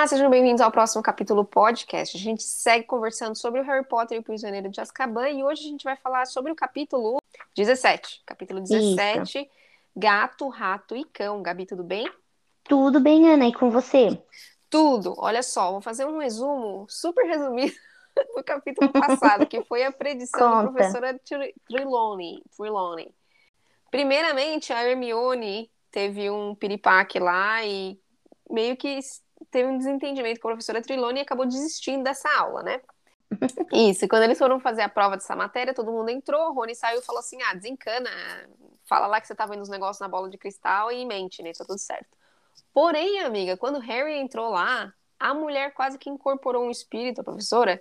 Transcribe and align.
Olá, 0.00 0.06
sejam 0.06 0.30
bem-vindos 0.30 0.62
ao 0.62 0.70
próximo 0.70 1.02
capítulo 1.02 1.44
podcast. 1.44 2.16
A 2.16 2.18
gente 2.18 2.42
segue 2.42 2.86
conversando 2.86 3.36
sobre 3.36 3.60
o 3.60 3.62
Harry 3.64 3.84
Potter 3.84 4.16
e 4.16 4.20
o 4.20 4.22
Prisioneiro 4.22 4.70
de 4.70 4.80
Azkaban 4.80 5.28
e 5.28 5.44
hoje 5.44 5.66
a 5.66 5.68
gente 5.68 5.84
vai 5.84 5.94
falar 5.94 6.24
sobre 6.24 6.50
o 6.50 6.54
capítulo 6.54 7.18
17. 7.54 8.22
Capítulo 8.24 8.62
17, 8.62 9.38
Isso. 9.40 9.50
Gato, 9.94 10.48
Rato 10.48 10.96
e 10.96 11.04
Cão. 11.04 11.42
Gabi, 11.42 11.66
tudo 11.66 11.84
bem? 11.84 12.10
Tudo 12.64 12.98
bem, 12.98 13.28
Ana, 13.28 13.46
e 13.46 13.52
com 13.52 13.70
você? 13.70 14.18
Tudo. 14.70 15.14
Olha 15.18 15.42
só, 15.42 15.70
vou 15.70 15.82
fazer 15.82 16.06
um 16.06 16.16
resumo 16.16 16.86
super 16.88 17.26
resumido 17.26 17.76
do 18.34 18.42
capítulo 18.42 18.90
passado, 18.90 19.46
que 19.46 19.62
foi 19.64 19.84
a 19.84 19.92
predição 19.92 20.50
Conta. 20.50 20.64
da 20.64 20.72
professora 20.72 21.20
Trelawney. 21.68 22.42
Trelawney. 22.56 23.14
Primeiramente, 23.90 24.72
a 24.72 24.82
Hermione 24.82 25.70
teve 25.90 26.30
um 26.30 26.54
piripaque 26.54 27.18
lá 27.18 27.62
e 27.66 28.00
meio 28.48 28.78
que 28.78 28.98
teve 29.50 29.68
um 29.68 29.78
desentendimento 29.78 30.40
com 30.40 30.48
a 30.48 30.52
professora 30.52 30.82
Trilone 30.82 31.20
e 31.20 31.22
acabou 31.22 31.46
desistindo 31.46 32.04
dessa 32.04 32.28
aula, 32.38 32.62
né? 32.62 32.80
Isso, 33.72 34.04
e 34.04 34.08
quando 34.08 34.24
eles 34.24 34.38
foram 34.38 34.58
fazer 34.58 34.82
a 34.82 34.88
prova 34.88 35.16
dessa 35.16 35.36
matéria, 35.36 35.72
todo 35.72 35.92
mundo 35.92 36.10
entrou, 36.10 36.52
Rony 36.52 36.74
saiu 36.74 37.00
e 37.00 37.04
falou 37.04 37.20
assim: 37.20 37.40
ah, 37.42 37.54
desencana, 37.54 38.10
fala 38.84 39.06
lá 39.06 39.20
que 39.20 39.26
você 39.26 39.34
tá 39.34 39.46
vendo 39.46 39.62
os 39.62 39.68
negócios 39.68 40.00
na 40.00 40.08
bola 40.08 40.28
de 40.28 40.36
cristal 40.36 40.90
e 40.90 41.04
mente, 41.06 41.42
né? 41.42 41.52
Tá 41.52 41.64
tudo 41.64 41.78
certo. 41.78 42.08
Porém, 42.72 43.20
amiga, 43.20 43.56
quando 43.56 43.78
Harry 43.78 44.18
entrou 44.18 44.50
lá, 44.50 44.92
a 45.18 45.32
mulher 45.32 45.72
quase 45.74 45.98
que 45.98 46.10
incorporou 46.10 46.64
um 46.64 46.70
espírito, 46.70 47.20
a 47.20 47.24
professora, 47.24 47.80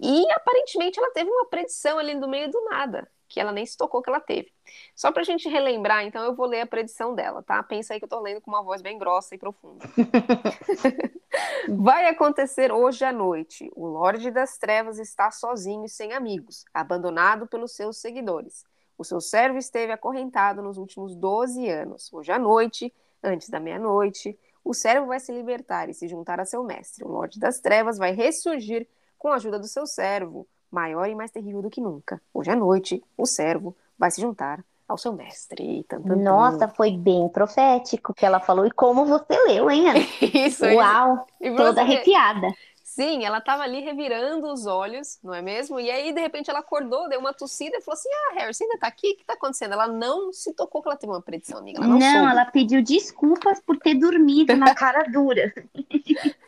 e 0.00 0.30
aparentemente 0.32 0.98
ela 0.98 1.12
teve 1.12 1.30
uma 1.30 1.46
predição 1.46 1.98
ali 1.98 2.14
no 2.14 2.28
meio 2.28 2.50
do 2.50 2.60
nada 2.64 3.08
que 3.28 3.38
ela 3.38 3.52
nem 3.52 3.66
se 3.66 3.76
tocou 3.76 4.02
que 4.02 4.08
ela 4.08 4.20
teve. 4.20 4.50
Só 4.96 5.12
pra 5.12 5.22
gente 5.22 5.48
relembrar, 5.48 6.04
então 6.04 6.24
eu 6.24 6.34
vou 6.34 6.46
ler 6.46 6.62
a 6.62 6.66
predição 6.66 7.14
dela, 7.14 7.42
tá? 7.42 7.62
Pensa 7.62 7.92
aí 7.92 7.98
que 8.00 8.04
eu 8.04 8.08
tô 8.08 8.18
lendo 8.20 8.40
com 8.40 8.50
uma 8.50 8.62
voz 8.62 8.80
bem 8.80 8.98
grossa 8.98 9.34
e 9.34 9.38
profunda. 9.38 9.84
Vai 11.68 12.08
acontecer 12.08 12.72
hoje 12.72 13.04
à 13.04 13.12
noite. 13.12 13.70
O 13.76 13.86
Lorde 13.86 14.30
das 14.30 14.56
Trevas 14.56 14.98
está 14.98 15.30
sozinho 15.30 15.84
e 15.84 15.88
sem 15.88 16.12
amigos, 16.12 16.64
abandonado 16.72 17.46
pelos 17.46 17.72
seus 17.72 17.98
seguidores. 17.98 18.64
O 18.96 19.04
seu 19.04 19.20
servo 19.20 19.58
esteve 19.58 19.92
acorrentado 19.92 20.62
nos 20.62 20.78
últimos 20.78 21.14
12 21.14 21.68
anos. 21.68 22.12
Hoje 22.12 22.32
à 22.32 22.38
noite, 22.38 22.92
antes 23.22 23.48
da 23.48 23.60
meia-noite, 23.60 24.38
o 24.64 24.74
servo 24.74 25.06
vai 25.06 25.20
se 25.20 25.30
libertar 25.32 25.88
e 25.88 25.94
se 25.94 26.08
juntar 26.08 26.40
a 26.40 26.44
seu 26.44 26.64
mestre. 26.64 27.04
O 27.04 27.08
Lorde 27.08 27.38
das 27.38 27.60
Trevas 27.60 27.98
vai 27.98 28.12
ressurgir 28.12 28.88
com 29.16 29.28
a 29.28 29.36
ajuda 29.36 29.58
do 29.58 29.68
seu 29.68 29.86
servo 29.86 30.48
maior 30.70 31.08
e 31.08 31.14
mais 31.14 31.30
terrível 31.30 31.62
do 31.62 31.70
que 31.70 31.80
nunca. 31.80 32.20
Hoje 32.32 32.50
à 32.50 32.56
noite, 32.56 33.02
o 33.16 33.26
servo 33.26 33.76
vai 33.98 34.10
se 34.10 34.20
juntar 34.20 34.64
ao 34.88 34.96
seu 34.96 35.12
mestre. 35.12 35.84
Nossa, 36.04 36.66
foi 36.68 36.92
bem 36.92 37.28
profético 37.28 38.14
que 38.14 38.24
ela 38.24 38.40
falou. 38.40 38.64
E 38.66 38.70
como 38.70 39.04
você 39.04 39.38
leu, 39.46 39.70
hein, 39.70 39.90
Ana? 39.90 39.98
Isso, 40.46 40.64
Uau, 40.64 41.26
isso. 41.40 41.56
toda 41.56 41.82
arrepiada. 41.82 42.48
Sim, 42.82 43.24
ela 43.24 43.38
estava 43.38 43.62
ali 43.62 43.80
revirando 43.80 44.50
os 44.50 44.66
olhos, 44.66 45.18
não 45.22 45.32
é 45.34 45.42
mesmo? 45.42 45.78
E 45.78 45.90
aí, 45.90 46.10
de 46.12 46.20
repente, 46.20 46.50
ela 46.50 46.60
acordou, 46.60 47.08
deu 47.08 47.20
uma 47.20 47.34
tossida 47.34 47.76
e 47.76 47.80
falou 47.82 47.96
assim: 47.96 48.08
Ah, 48.08 48.34
Harry, 48.40 48.52
você 48.52 48.64
ainda 48.64 48.78
tá 48.78 48.88
aqui? 48.88 49.12
O 49.12 49.16
que 49.18 49.24
tá 49.24 49.34
acontecendo? 49.34 49.74
Ela 49.74 49.86
não 49.86 50.32
se 50.32 50.52
tocou 50.54 50.82
que 50.82 50.88
ela 50.88 50.96
teve 50.96 51.12
uma 51.12 51.20
predição, 51.22 51.58
amiga. 51.58 51.78
Ela 51.78 51.86
não, 51.86 51.98
não 51.98 52.28
ela 52.30 52.46
pediu 52.46 52.82
desculpas 52.82 53.60
por 53.60 53.76
ter 53.78 53.94
dormido 53.94 54.56
na 54.56 54.74
cara 54.74 55.04
dura. 55.04 55.52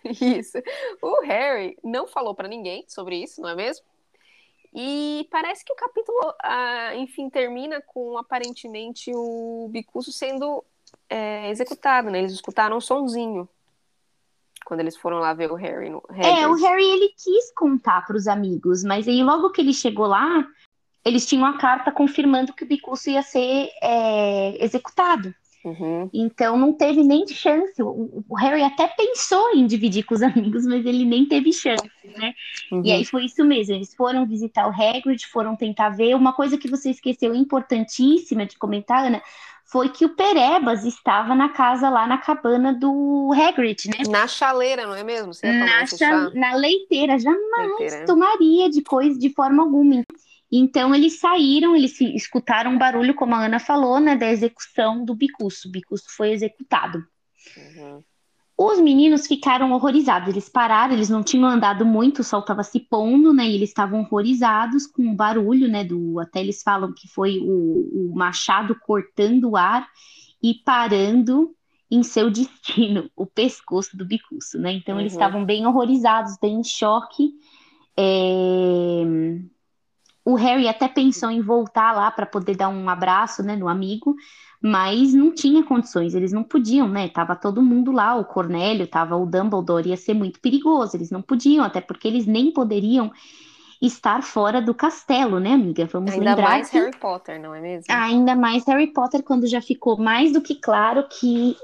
isso. 0.04 0.58
O 1.02 1.20
Harry 1.22 1.78
não 1.84 2.08
falou 2.08 2.34
para 2.34 2.48
ninguém 2.48 2.84
sobre 2.88 3.22
isso, 3.22 3.40
não 3.42 3.50
é 3.50 3.54
mesmo? 3.54 3.84
E 4.72 5.26
parece 5.30 5.64
que 5.64 5.72
o 5.72 5.76
capítulo, 5.76 6.34
ah, 6.42 6.94
enfim, 6.94 7.28
termina 7.28 7.80
com 7.80 8.16
aparentemente 8.16 9.10
o 9.12 9.68
Bicuço 9.70 10.12
sendo 10.12 10.64
é, 11.08 11.50
executado, 11.50 12.10
né? 12.10 12.20
Eles 12.20 12.32
escutaram 12.32 12.76
um 12.76 12.80
sonzinho 12.80 13.48
quando 14.64 14.80
eles 14.80 14.96
foram 14.96 15.18
lá 15.18 15.34
ver 15.34 15.50
o 15.50 15.56
Harry. 15.56 15.90
No, 15.90 16.02
é, 16.10 16.46
o 16.46 16.54
Harry 16.54 16.84
ele 16.84 17.08
quis 17.16 17.52
contar 17.52 18.06
para 18.06 18.16
os 18.16 18.28
amigos, 18.28 18.84
mas 18.84 19.08
aí 19.08 19.22
logo 19.22 19.50
que 19.50 19.60
ele 19.60 19.72
chegou 19.72 20.06
lá, 20.06 20.46
eles 21.04 21.26
tinham 21.26 21.44
a 21.44 21.58
carta 21.58 21.90
confirmando 21.90 22.52
que 22.52 22.62
o 22.62 22.66
Bicuço 22.66 23.10
ia 23.10 23.22
ser 23.22 23.70
é, 23.82 24.64
executado. 24.64 25.34
Uhum. 25.64 26.08
Então 26.12 26.56
não 26.56 26.72
teve 26.72 27.02
nem 27.02 27.26
chance. 27.28 27.82
O, 27.82 28.24
o, 28.28 28.34
Harry 28.34 28.62
até 28.62 28.88
pensou 28.88 29.54
em 29.54 29.66
dividir 29.66 30.04
com 30.04 30.14
os 30.14 30.22
amigos, 30.22 30.64
mas 30.64 30.84
ele 30.86 31.04
nem 31.04 31.26
teve 31.26 31.52
chance, 31.52 31.90
né? 32.16 32.32
Uhum. 32.72 32.82
E 32.84 32.92
aí 32.92 33.04
foi 33.04 33.26
isso 33.26 33.44
mesmo. 33.44 33.74
Eles 33.74 33.94
foram 33.94 34.26
visitar 34.26 34.66
o 34.66 34.70
Hagrid, 34.70 35.26
foram 35.26 35.54
tentar 35.54 35.90
ver. 35.90 36.14
Uma 36.14 36.32
coisa 36.32 36.56
que 36.56 36.68
você 36.68 36.90
esqueceu 36.90 37.34
importantíssima 37.34 38.46
de 38.46 38.56
comentar, 38.56 39.04
Ana, 39.04 39.22
foi 39.70 39.88
que 39.88 40.04
o 40.04 40.16
Perebas 40.16 40.84
estava 40.84 41.34
na 41.34 41.50
casa 41.50 41.88
lá 41.88 42.06
na 42.06 42.18
cabana 42.18 42.72
do 42.72 43.30
Hagrid, 43.32 43.88
né? 43.88 43.98
Na 44.10 44.26
chaleira, 44.26 44.84
não 44.84 44.96
é 44.96 45.04
mesmo? 45.04 45.32
na, 45.52 46.30
na 46.30 46.54
leiteira, 46.54 47.18
jamais 47.18 47.78
leiteira. 47.78 48.04
tomaria 48.04 48.68
de 48.68 48.82
coisa 48.82 49.16
de 49.18 49.30
forma 49.30 49.62
alguma. 49.62 50.02
Então 50.50 50.92
eles 50.94 51.20
saíram, 51.20 51.76
eles 51.76 52.00
escutaram 52.00 52.72
um 52.72 52.78
barulho, 52.78 53.14
como 53.14 53.34
a 53.34 53.44
Ana 53.44 53.60
falou, 53.60 54.00
né, 54.00 54.16
da 54.16 54.30
execução 54.30 55.04
do 55.04 55.14
Bicuço. 55.14 55.68
O 55.68 55.70
Bicuço 55.70 56.06
foi 56.08 56.32
executado. 56.32 57.04
Uhum. 57.56 58.02
Os 58.58 58.80
meninos 58.80 59.26
ficaram 59.26 59.72
horrorizados. 59.72 60.28
Eles 60.28 60.48
pararam, 60.48 60.92
eles 60.92 61.08
não 61.08 61.22
tinham 61.22 61.48
andado 61.48 61.86
muito, 61.86 62.18
o 62.18 62.24
sol 62.24 62.40
estava 62.40 62.62
se 62.62 62.80
pondo, 62.80 63.32
né? 63.32 63.46
E 63.48 63.54
eles 63.54 63.70
estavam 63.70 64.00
horrorizados 64.00 64.86
com 64.86 65.02
o 65.08 65.14
barulho, 65.14 65.68
né? 65.68 65.84
Do, 65.84 66.18
até 66.18 66.40
eles 66.40 66.62
falam 66.62 66.92
que 66.92 67.08
foi 67.08 67.38
o, 67.38 68.10
o 68.10 68.12
machado 68.14 68.74
cortando 68.74 69.50
o 69.50 69.56
ar 69.56 69.88
e 70.42 70.54
parando 70.54 71.54
em 71.90 72.02
seu 72.02 72.28
destino, 72.30 73.10
o 73.16 73.24
pescoço 73.24 73.96
do 73.96 74.04
bicuço, 74.04 74.58
né? 74.58 74.72
Então 74.72 74.96
uhum. 74.96 75.00
eles 75.00 75.12
estavam 75.12 75.44
bem 75.44 75.64
horrorizados, 75.64 76.36
bem 76.38 76.60
em 76.60 76.64
choque. 76.64 77.32
É 77.96 79.04
o 80.24 80.34
Harry 80.34 80.68
até 80.68 80.86
pensou 80.88 81.30
em 81.30 81.40
voltar 81.40 81.92
lá 81.92 82.10
para 82.10 82.26
poder 82.26 82.56
dar 82.56 82.68
um 82.68 82.88
abraço, 82.88 83.42
né, 83.42 83.56
no 83.56 83.68
amigo, 83.68 84.14
mas 84.62 85.14
não 85.14 85.32
tinha 85.32 85.62
condições, 85.62 86.14
eles 86.14 86.32
não 86.32 86.42
podiam, 86.42 86.86
né? 86.86 87.08
Tava 87.08 87.34
todo 87.34 87.62
mundo 87.62 87.90
lá, 87.90 88.14
o 88.16 88.24
Cornélio, 88.24 88.86
tava 88.86 89.16
o 89.16 89.24
Dumbledore, 89.24 89.88
ia 89.88 89.96
ser 89.96 90.12
muito 90.12 90.38
perigoso, 90.40 90.96
eles 90.96 91.10
não 91.10 91.22
podiam, 91.22 91.64
até 91.64 91.80
porque 91.80 92.06
eles 92.06 92.26
nem 92.26 92.52
poderiam 92.52 93.10
estar 93.80 94.22
fora 94.22 94.60
do 94.60 94.74
castelo, 94.74 95.40
né, 95.40 95.54
amiga? 95.54 95.86
Vamos 95.86 96.12
Ainda 96.12 96.30
lembrar 96.30 96.50
mais 96.50 96.68
que... 96.68 96.78
Harry 96.78 96.96
Potter, 96.98 97.40
não 97.40 97.54
é 97.54 97.60
mesmo? 97.60 97.86
Ainda 97.88 98.36
mais 98.36 98.66
Harry 98.66 98.92
Potter, 98.92 99.22
quando 99.22 99.46
já 99.46 99.62
ficou 99.62 99.96
mais 99.96 100.32
do 100.32 100.42
que 100.42 100.54
claro 100.54 101.06
que 101.08 101.56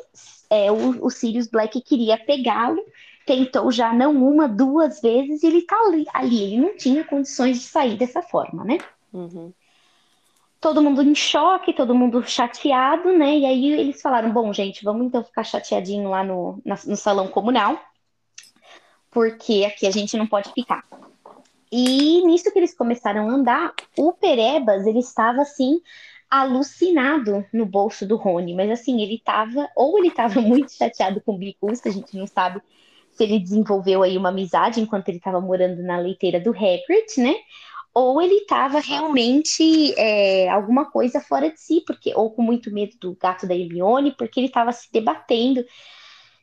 é, 0.48 0.72
o, 0.72 1.04
o 1.04 1.10
Sirius 1.10 1.48
Black 1.48 1.78
queria 1.82 2.16
pegá-lo 2.16 2.80
tentou 3.26 3.72
já 3.72 3.92
não 3.92 4.12
uma, 4.12 4.48
duas 4.48 5.00
vezes, 5.00 5.42
e 5.42 5.48
ele 5.48 5.62
tá 5.62 5.76
ali, 5.84 6.06
ali, 6.14 6.42
ele 6.44 6.58
não 6.58 6.76
tinha 6.76 7.04
condições 7.04 7.58
de 7.58 7.64
sair 7.64 7.96
dessa 7.96 8.22
forma, 8.22 8.64
né? 8.64 8.78
Uhum. 9.12 9.52
Todo 10.60 10.80
mundo 10.80 11.02
em 11.02 11.14
choque, 11.14 11.72
todo 11.72 11.94
mundo 11.94 12.22
chateado, 12.22 13.12
né? 13.12 13.38
E 13.38 13.44
aí 13.44 13.72
eles 13.72 14.00
falaram: 14.00 14.32
bom, 14.32 14.52
gente, 14.52 14.84
vamos 14.84 15.06
então 15.06 15.24
ficar 15.24 15.42
chateadinho 15.42 16.08
lá 16.08 16.22
no, 16.22 16.62
no 16.64 16.96
salão 16.96 17.26
comunal, 17.26 17.78
porque 19.10 19.64
aqui 19.66 19.86
a 19.86 19.90
gente 19.90 20.16
não 20.16 20.26
pode 20.26 20.52
ficar. 20.52 20.84
E 21.70 22.24
nisso 22.24 22.50
que 22.52 22.58
eles 22.58 22.74
começaram 22.74 23.28
a 23.28 23.32
andar, 23.32 23.74
o 23.98 24.12
Perebas, 24.12 24.86
ele 24.86 25.00
estava 25.00 25.42
assim, 25.42 25.80
alucinado 26.30 27.44
no 27.52 27.66
bolso 27.66 28.06
do 28.06 28.14
Rony, 28.16 28.54
mas 28.54 28.70
assim, 28.70 29.02
ele 29.02 29.16
estava, 29.16 29.68
ou 29.74 29.98
ele 29.98 30.08
estava 30.08 30.40
muito 30.40 30.72
chateado 30.72 31.20
com 31.20 31.34
o 31.34 31.38
Bicus, 31.38 31.84
a 31.84 31.90
gente 31.90 32.16
não 32.16 32.26
sabe 32.28 32.62
se 33.16 33.24
ele 33.24 33.38
desenvolveu 33.38 34.02
aí 34.02 34.16
uma 34.16 34.28
amizade 34.28 34.80
enquanto 34.80 35.08
ele 35.08 35.18
estava 35.18 35.40
morando 35.40 35.82
na 35.82 35.98
leiteira 35.98 36.38
do 36.38 36.50
Hagrid, 36.50 37.18
né? 37.18 37.34
Ou 37.94 38.20
ele 38.20 38.34
estava 38.34 38.78
realmente 38.78 39.94
é, 39.98 40.50
alguma 40.50 40.90
coisa 40.90 41.18
fora 41.18 41.50
de 41.50 41.58
si, 41.58 41.82
porque 41.86 42.12
ou 42.14 42.30
com 42.30 42.42
muito 42.42 42.70
medo 42.70 42.94
do 43.00 43.16
gato 43.16 43.46
da 43.46 43.56
Hermione, 43.56 44.14
porque 44.16 44.38
ele 44.38 44.48
estava 44.48 44.70
se 44.70 44.92
debatendo, 44.92 45.64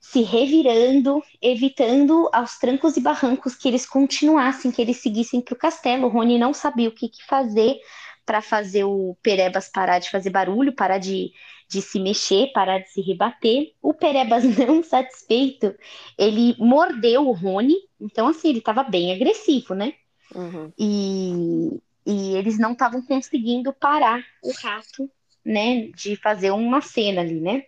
se 0.02 0.24
revirando, 0.24 1.22
evitando 1.40 2.28
aos 2.34 2.58
trancos 2.58 2.98
e 2.98 3.02
barrancos 3.02 3.54
que 3.54 3.68
eles 3.68 3.86
continuassem, 3.86 4.72
que 4.72 4.82
eles 4.82 4.98
seguissem 4.98 5.42
para 5.42 5.54
o 5.54 5.58
castelo. 5.58 6.08
O 6.08 6.10
Rony 6.10 6.40
não 6.40 6.56
sabia 6.56 6.90
o 6.90 6.92
que, 6.92 7.08
que 7.08 7.24
fazer 7.24 7.78
para 8.26 8.42
fazer 8.42 8.84
o 8.84 9.18
Perebas 9.22 9.70
parar 9.70 10.00
de 10.00 10.10
fazer 10.10 10.30
barulho, 10.30 10.74
parar 10.74 10.98
de 10.98 11.32
de 11.74 11.82
se 11.82 12.00
mexer, 12.00 12.52
parar 12.54 12.80
de 12.80 12.90
se 12.90 13.02
rebater. 13.02 13.74
O 13.82 13.94
Perebas, 13.94 14.44
não 14.58 14.84
satisfeito, 14.84 15.74
ele 16.18 16.56
mordeu 16.60 17.28
o 17.28 17.32
Rony. 17.32 17.76
Então, 18.00 18.28
assim, 18.28 18.50
ele 18.50 18.60
estava 18.60 18.84
bem 18.84 19.14
agressivo, 19.14 19.74
né? 19.74 19.94
Uhum. 20.36 20.72
E, 20.78 21.82
e 22.06 22.36
eles 22.36 22.60
não 22.60 22.74
estavam 22.74 23.02
conseguindo 23.02 23.74
parar 23.74 24.24
o 24.44 24.52
rato, 24.52 25.10
né? 25.44 25.88
De 25.96 26.16
fazer 26.16 26.52
uma 26.52 26.82
cena 26.82 27.22
ali, 27.22 27.40
né? 27.40 27.64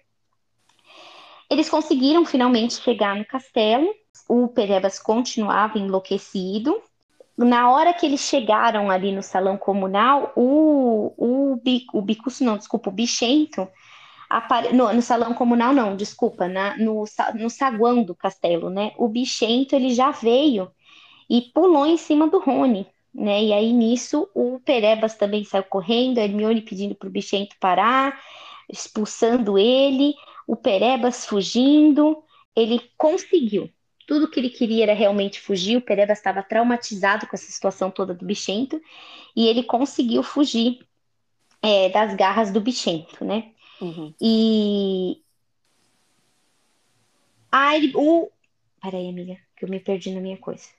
Eles 1.50 1.70
conseguiram 1.70 2.26
finalmente 2.26 2.82
chegar 2.82 3.16
no 3.16 3.26
castelo. 3.26 3.88
O 4.28 4.48
Perebas 4.48 5.00
continuava 5.00 5.78
enlouquecido. 5.78 6.82
Na 7.38 7.70
hora 7.70 7.94
que 7.94 8.06
eles 8.06 8.22
chegaram 8.22 8.90
ali 8.90 9.12
no 9.12 9.22
salão 9.22 9.58
comunal, 9.58 10.32
o, 10.36 11.14
o, 11.18 11.62
o 11.94 12.02
Bicuço, 12.02 12.44
não, 12.44 12.58
desculpa, 12.58 12.90
o 12.90 12.94
Bichento, 12.94 13.68
apare... 14.30 14.74
no, 14.74 14.92
no, 14.94 15.02
salão 15.02 15.34
comunal 15.34 15.74
não, 15.74 15.96
desculpa, 15.96 16.48
na, 16.48 16.78
no, 16.78 17.06
no 17.36 17.50
saguão 17.50 18.04
do 18.04 18.16
castelo, 18.16 18.70
né? 18.70 18.94
O 18.98 19.08
bichento 19.08 19.76
ele 19.76 19.94
já 19.94 20.12
veio 20.12 20.72
e 21.30 21.42
pulou 21.54 21.86
em 21.86 21.98
cima 21.98 22.28
do 22.28 22.40
Rony, 22.40 22.88
né? 23.14 23.44
E 23.44 23.54
aí 23.54 23.74
nisso 23.74 24.30
o 24.34 24.60
Perebas 24.60 25.16
também 25.16 25.44
saiu 25.44 25.64
correndo, 25.64 26.20
a 26.20 26.24
Hermione 26.24 26.62
pedindo 26.62 26.96
para 26.96 27.08
o 27.08 27.12
bichento 27.12 27.56
parar, 27.60 28.20
expulsando 28.70 29.58
ele, 29.58 30.14
o 30.48 30.56
Perebas 30.56 31.26
fugindo, 31.26 32.24
ele 32.56 32.82
conseguiu. 32.98 33.70
Tudo 34.08 34.30
que 34.30 34.40
ele 34.40 34.50
queria 34.50 34.84
era 34.84 34.94
realmente 34.94 35.40
fugir. 35.40 35.78
O 35.78 35.82
Perebas 35.82 36.20
estava 36.20 36.44
traumatizado 36.44 37.28
com 37.28 37.36
essa 37.36 37.52
situação 37.52 37.90
toda 37.90 38.14
do 38.14 38.26
bichento 38.26 38.82
e 39.36 39.48
ele 39.48 39.64
conseguiu 39.64 40.22
fugir 40.22 40.86
é, 41.62 41.90
das 41.90 42.16
garras 42.16 42.52
do 42.52 42.62
bichento, 42.62 43.26
né? 43.26 43.52
Uhum. 43.82 44.14
E 44.22 45.22
aí 47.52 47.92
o. 47.96 48.30
Peraí, 48.82 49.10
amiga, 49.10 49.38
que 49.56 49.66
eu 49.66 49.70
me 49.70 49.80
perdi 49.80 50.12
na 50.12 50.22
minha 50.22 50.38
coisa. 50.38 50.70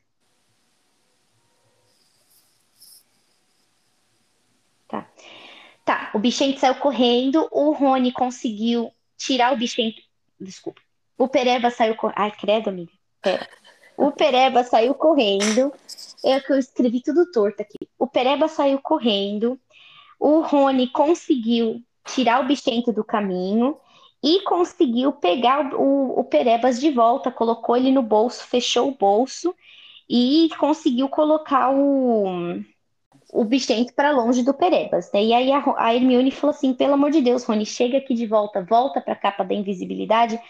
Tá. 4.89 5.11
Tá, 5.85 6.11
o 6.15 6.19
bichento 6.19 6.61
saiu 6.61 6.77
correndo, 6.77 7.49
o 7.51 7.73
Rony 7.73 8.13
conseguiu 8.13 8.93
tirar 9.17 9.53
o 9.53 9.57
bichento. 9.57 10.03
Desculpa. 10.41 10.81
O 11.19 11.29
Pereba 11.29 11.71
saiu 11.71 11.97
correndo. 11.97 12.19
Ai, 12.19 12.31
credo, 12.33 12.69
amiga. 12.69 12.93
Pera. 13.27 13.49
O 13.97 14.13
Pereba 14.13 14.63
saiu 14.63 14.95
correndo. 14.95 15.73
É 16.25 16.39
que 16.41 16.53
eu 16.53 16.59
escrevi 16.59 17.03
tudo 17.03 17.31
torto 17.33 17.63
aqui. 17.63 17.89
O 17.99 18.07
Pereba 18.07 18.47
saiu 18.47 18.79
correndo. 18.81 19.59
O 20.21 20.41
Rony 20.41 20.89
conseguiu 20.89 21.83
tirar 22.05 22.41
o 22.41 22.47
bichento 22.47 22.93
do 22.93 23.03
caminho 23.03 23.77
e 24.23 24.43
conseguiu 24.43 25.13
pegar 25.13 25.75
o, 25.75 26.19
o 26.19 26.25
Perebas 26.25 26.81
de 26.81 26.91
volta, 26.91 27.31
colocou 27.31 27.77
ele 27.77 27.91
no 27.91 28.03
bolso, 28.03 28.45
fechou 28.45 28.89
o 28.89 28.97
bolso 28.97 29.55
e 30.09 30.49
conseguiu 30.59 31.09
colocar 31.09 31.71
o, 31.71 32.63
o 33.33 33.45
bichento 33.45 33.93
para 33.93 34.13
longe 34.13 34.43
do 34.43 34.55
Perebas. 34.55 35.11
Né? 35.13 35.25
E 35.25 35.33
aí 35.35 35.53
a, 35.53 35.63
a 35.77 35.95
Hermione 35.95 36.31
falou 36.31 36.55
assim: 36.55 36.73
pelo 36.73 36.95
amor 36.95 37.11
de 37.11 37.21
Deus, 37.21 37.45
Rony, 37.45 37.67
chega 37.67 37.99
aqui 37.99 38.15
de 38.15 38.27
volta, 38.27 38.63
volta 38.63 39.01
para 39.01 39.13
a 39.13 39.17
capa 39.17 39.45
da 39.45 39.55
invisibilidade, 39.55 40.41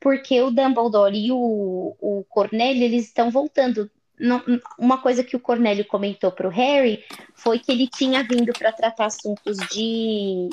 porque 0.00 0.40
o 0.40 0.50
Dumbledore 0.50 1.16
e 1.16 1.32
o, 1.32 1.96
o 2.00 2.24
Cornélio 2.28 2.82
eles 2.82 3.06
estão 3.06 3.30
voltando. 3.30 3.90
Não, 4.18 4.42
uma 4.78 4.98
coisa 4.98 5.22
que 5.22 5.36
o 5.36 5.40
Cornélio 5.40 5.84
comentou 5.84 6.32
para 6.32 6.48
o 6.48 6.50
Harry 6.50 7.04
foi 7.34 7.58
que 7.58 7.70
ele 7.70 7.88
tinha 7.88 8.22
vindo 8.22 8.52
para 8.52 8.72
tratar 8.72 9.06
assuntos 9.06 9.58
de 9.70 10.48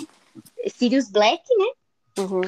Sirius 0.67 1.09
Black, 1.09 1.43
né? 1.57 2.23
Uhum. 2.23 2.41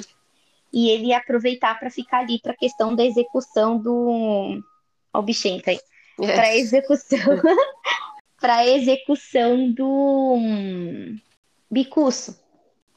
E 0.73 0.89
ele 0.89 1.07
ia 1.07 1.17
aproveitar 1.17 1.79
para 1.79 1.89
ficar 1.89 2.19
ali 2.19 2.39
para 2.39 2.51
a 2.51 2.57
questão 2.57 2.95
da 2.95 3.05
execução 3.05 3.77
do. 3.77 4.61
Ó, 5.13 5.19
o 5.19 5.21
bichento 5.21 5.69
aí. 5.69 5.79
Yes. 6.19 6.33
Para 6.33 6.55
execução. 6.55 7.19
para 8.39 8.67
execução 8.67 9.71
do 9.71 10.37
Bicuço. 11.71 12.37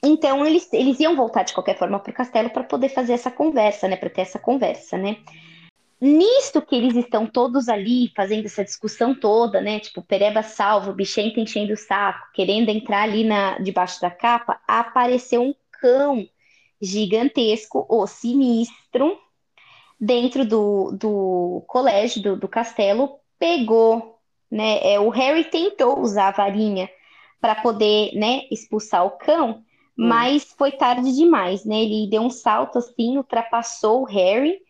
Então 0.03 0.47
eles, 0.47 0.69
eles 0.73 1.01
iam 1.01 1.17
voltar 1.17 1.43
de 1.43 1.53
qualquer 1.53 1.77
forma 1.77 1.99
para 1.99 2.11
o 2.11 2.15
castelo 2.15 2.51
para 2.51 2.65
poder 2.65 2.89
fazer 2.89 3.15
essa 3.15 3.31
conversa, 3.31 3.89
né? 3.89 3.97
Para 3.97 4.11
ter 4.11 4.23
essa 4.23 4.39
conversa, 4.39 4.97
né? 4.97 5.17
Nisto 6.01 6.63
que 6.63 6.77
eles 6.77 6.95
estão 6.95 7.27
todos 7.27 7.69
ali 7.69 8.13
fazendo 8.15 8.47
essa 8.47 8.65
discussão 8.65 9.15
toda, 9.15 9.61
né? 9.61 9.81
Tipo, 9.81 10.01
Pereba 10.01 10.43
salvo, 10.43 10.93
Bichento 10.93 11.41
enchendo 11.41 11.73
o 11.73 11.77
saco, 11.77 12.29
querendo 12.33 12.69
entrar 12.69 13.03
ali 13.03 13.25
na, 13.25 13.59
debaixo 13.59 14.01
da 14.01 14.11
capa, 14.11 14.61
apareceu 14.67 15.43
um 15.43 15.55
cão 15.81 16.29
gigantesco, 16.81 17.85
o 17.89 18.07
sinistro, 18.07 19.19
dentro 20.01 20.45
do, 20.45 20.93
do 20.93 21.65
colégio, 21.67 22.23
do, 22.23 22.37
do 22.37 22.47
castelo, 22.47 23.19
pegou, 23.37 24.21
né? 24.49 24.79
É, 24.83 25.01
o 25.01 25.09
Harry 25.09 25.45
tentou 25.45 25.99
usar 26.01 26.29
a 26.29 26.33
varinha 26.33 26.89
para 27.41 27.57
poder, 27.57 28.13
né, 28.15 28.43
expulsar 28.51 29.05
o 29.05 29.11
cão, 29.11 29.65
hum. 29.99 30.07
mas 30.07 30.55
foi 30.57 30.73
tarde 30.73 31.13
demais, 31.15 31.65
né? 31.65 31.83
Ele 31.83 32.09
deu 32.09 32.23
um 32.23 32.31
salto 32.31 32.79
assim, 32.79 33.17
ultrapassou 33.17 34.03
o 34.03 34.05
Harry 34.05 34.61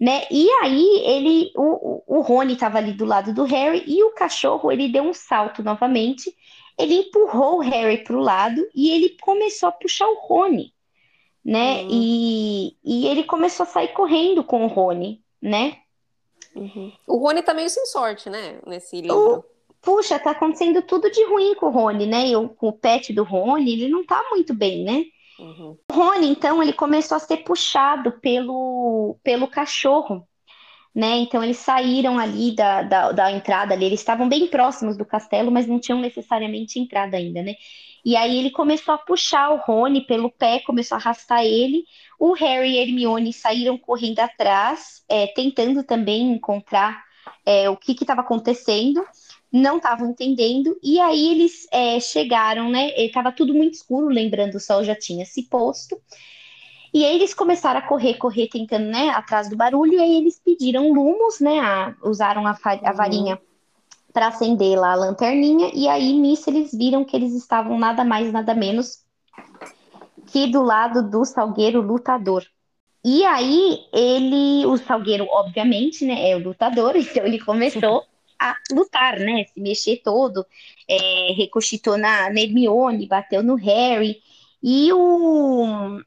né? 0.00 0.26
E 0.30 0.48
aí 0.62 1.02
ele, 1.04 1.52
o, 1.56 2.02
o 2.06 2.20
Rony 2.20 2.52
estava 2.52 2.78
ali 2.78 2.92
do 2.92 3.04
lado 3.04 3.32
do 3.32 3.44
Harry 3.44 3.82
e 3.86 4.02
o 4.04 4.12
cachorro 4.12 4.70
ele 4.70 4.88
deu 4.88 5.02
um 5.02 5.14
salto 5.14 5.62
novamente, 5.62 6.34
ele 6.78 6.94
empurrou 6.94 7.56
o 7.56 7.62
Harry 7.62 8.04
para 8.04 8.16
o 8.16 8.20
lado 8.20 8.66
e 8.74 8.90
ele 8.90 9.16
começou 9.20 9.70
a 9.70 9.72
puxar 9.72 10.06
o 10.06 10.20
Rony, 10.20 10.74
né? 11.42 11.82
Uhum. 11.82 11.88
E, 11.90 12.76
e 12.84 13.06
ele 13.06 13.24
começou 13.24 13.64
a 13.64 13.68
sair 13.68 13.88
correndo 13.88 14.44
com 14.44 14.64
o 14.64 14.68
Rony, 14.68 15.22
né? 15.40 15.78
Uhum. 16.54 16.92
O 17.06 17.16
Rony 17.16 17.42
tá 17.42 17.54
meio 17.54 17.70
sem 17.70 17.86
sorte, 17.86 18.28
né? 18.28 18.60
Nesse 18.66 19.00
livro. 19.00 19.38
O, 19.38 19.44
puxa, 19.86 20.18
tá 20.18 20.32
acontecendo 20.32 20.82
tudo 20.82 21.08
de 21.08 21.24
ruim 21.26 21.54
com 21.54 21.66
o 21.66 21.70
Rony, 21.70 22.06
né? 22.06 22.26
E 22.26 22.34
o, 22.36 22.56
o 22.60 22.72
pet 22.72 23.12
do 23.12 23.22
Rony, 23.22 23.72
ele 23.72 23.88
não 23.88 24.04
tá 24.04 24.20
muito 24.30 24.52
bem, 24.52 24.82
né? 24.82 25.04
Uhum. 25.38 25.78
O 25.88 25.94
Rony, 25.94 26.26
então, 26.26 26.60
ele 26.60 26.72
começou 26.72 27.14
a 27.14 27.20
ser 27.20 27.38
puxado 27.38 28.10
pelo, 28.20 29.16
pelo 29.22 29.46
cachorro, 29.46 30.26
né? 30.92 31.18
Então, 31.18 31.42
eles 31.44 31.58
saíram 31.58 32.18
ali 32.18 32.50
da, 32.50 32.82
da, 32.82 33.12
da 33.12 33.30
entrada 33.30 33.74
ali, 33.74 33.84
eles 33.84 34.00
estavam 34.00 34.28
bem 34.28 34.48
próximos 34.48 34.96
do 34.96 35.04
castelo, 35.04 35.52
mas 35.52 35.68
não 35.68 35.78
tinham 35.78 36.00
necessariamente 36.00 36.80
entrada 36.80 37.16
ainda, 37.16 37.40
né? 37.40 37.54
E 38.04 38.16
aí 38.16 38.38
ele 38.38 38.50
começou 38.50 38.92
a 38.92 38.98
puxar 38.98 39.50
o 39.50 39.58
Rony 39.58 40.00
pelo 40.00 40.32
pé, 40.32 40.58
começou 40.66 40.96
a 40.96 40.98
arrastar 40.98 41.44
ele. 41.44 41.84
O 42.18 42.32
Harry 42.32 42.72
e 42.72 42.78
Hermione 42.78 43.32
saíram 43.32 43.78
correndo 43.78 44.18
atrás, 44.18 45.04
é, 45.08 45.28
tentando 45.28 45.84
também 45.84 46.32
encontrar 46.32 47.04
é, 47.44 47.70
o 47.70 47.76
que 47.76 47.92
estava 47.92 48.22
acontecendo 48.22 49.04
não 49.56 49.78
estavam 49.78 50.10
entendendo, 50.10 50.78
e 50.82 51.00
aí 51.00 51.30
eles 51.30 51.66
é, 51.72 51.98
chegaram, 51.98 52.68
né? 52.68 52.90
Estava 52.96 53.32
tudo 53.32 53.54
muito 53.54 53.74
escuro, 53.74 54.08
lembrando, 54.08 54.56
o 54.56 54.60
sol 54.60 54.84
já 54.84 54.94
tinha 54.94 55.24
se 55.24 55.44
posto. 55.44 56.00
E 56.92 57.04
aí 57.04 57.14
eles 57.16 57.34
começaram 57.34 57.80
a 57.80 57.82
correr, 57.82 58.14
correr, 58.14 58.48
tentando, 58.48 58.86
né, 58.86 59.10
atrás 59.10 59.48
do 59.48 59.56
barulho, 59.56 59.94
e 59.94 60.00
aí 60.00 60.16
eles 60.16 60.38
pediram 60.38 60.92
lumos, 60.92 61.40
né? 61.40 61.58
A, 61.58 61.94
usaram 62.02 62.46
a, 62.46 62.50
a 62.50 62.90
uhum. 62.90 62.96
varinha 62.96 63.40
para 64.12 64.28
acender 64.28 64.78
lá 64.78 64.92
a 64.92 64.96
lanterninha, 64.96 65.70
e 65.74 65.88
aí 65.88 66.12
nisso 66.12 66.48
eles 66.48 66.72
viram 66.72 67.04
que 67.04 67.14
eles 67.14 67.34
estavam 67.34 67.78
nada 67.78 68.04
mais, 68.04 68.32
nada 68.32 68.54
menos 68.54 69.04
que 70.26 70.46
do 70.46 70.62
lado 70.62 71.02
do 71.02 71.24
salgueiro 71.24 71.80
lutador. 71.80 72.44
E 73.04 73.24
aí 73.24 73.78
ele, 73.92 74.66
o 74.66 74.76
salgueiro, 74.76 75.26
obviamente, 75.30 76.04
né, 76.04 76.30
é 76.30 76.36
o 76.36 76.42
lutador, 76.42 76.96
então 76.96 77.24
ele 77.24 77.38
começou 77.38 78.04
a 78.40 78.56
lutar, 78.72 79.18
né? 79.18 79.44
Se 79.44 79.60
mexer 79.60 80.00
todo, 80.04 80.46
é, 80.88 81.28
na, 81.98 82.30
na 82.30 82.40
Hermione, 82.40 83.06
bateu 83.06 83.42
no 83.42 83.54
Harry, 83.54 84.20
e 84.62 84.92
o, 84.92 86.00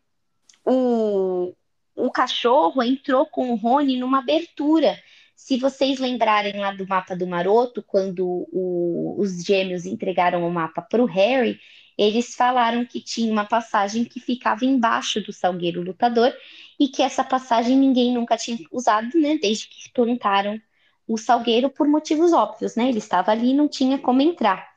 o, 0.65 1.53
o 1.95 2.11
cachorro 2.11 2.83
entrou 2.83 3.25
com 3.25 3.51
o 3.51 3.55
Rony 3.55 3.97
numa 3.97 4.19
abertura. 4.19 4.97
Se 5.35 5.57
vocês 5.57 5.99
lembrarem 5.99 6.59
lá 6.59 6.71
do 6.73 6.87
mapa 6.87 7.15
do 7.15 7.25
Maroto, 7.25 7.81
quando 7.81 8.47
o, 8.51 9.15
os 9.17 9.43
gêmeos 9.43 9.85
entregaram 9.85 10.45
o 10.47 10.51
mapa 10.51 10.81
para 10.81 11.01
o 11.01 11.05
Harry, 11.05 11.59
eles 11.97 12.35
falaram 12.35 12.85
que 12.85 13.01
tinha 13.01 13.31
uma 13.31 13.45
passagem 13.45 14.05
que 14.05 14.19
ficava 14.19 14.63
embaixo 14.65 15.21
do 15.21 15.33
Salgueiro 15.33 15.81
Lutador 15.81 16.33
e 16.79 16.87
que 16.87 17.01
essa 17.01 17.23
passagem 17.23 17.75
ninguém 17.75 18.13
nunca 18.13 18.37
tinha 18.37 18.57
usado, 18.71 19.17
né? 19.19 19.37
Desde 19.37 19.67
que 19.67 19.91
perguntaram 19.91 20.59
o 21.09 21.17
Salgueiro 21.17 21.71
por 21.71 21.87
motivos 21.87 22.31
óbvios, 22.31 22.75
né? 22.75 22.87
Ele 22.87 22.99
estava 22.99 23.31
ali 23.31 23.49
e 23.49 23.55
não 23.55 23.67
tinha 23.67 23.97
como 23.97 24.21
entrar. 24.21 24.69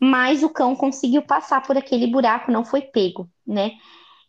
Mas 0.00 0.42
o 0.42 0.50
cão 0.50 0.74
conseguiu 0.74 1.22
passar 1.22 1.62
por 1.62 1.78
aquele 1.78 2.08
buraco, 2.08 2.50
não 2.50 2.64
foi 2.64 2.82
pego, 2.82 3.30
né? 3.46 3.70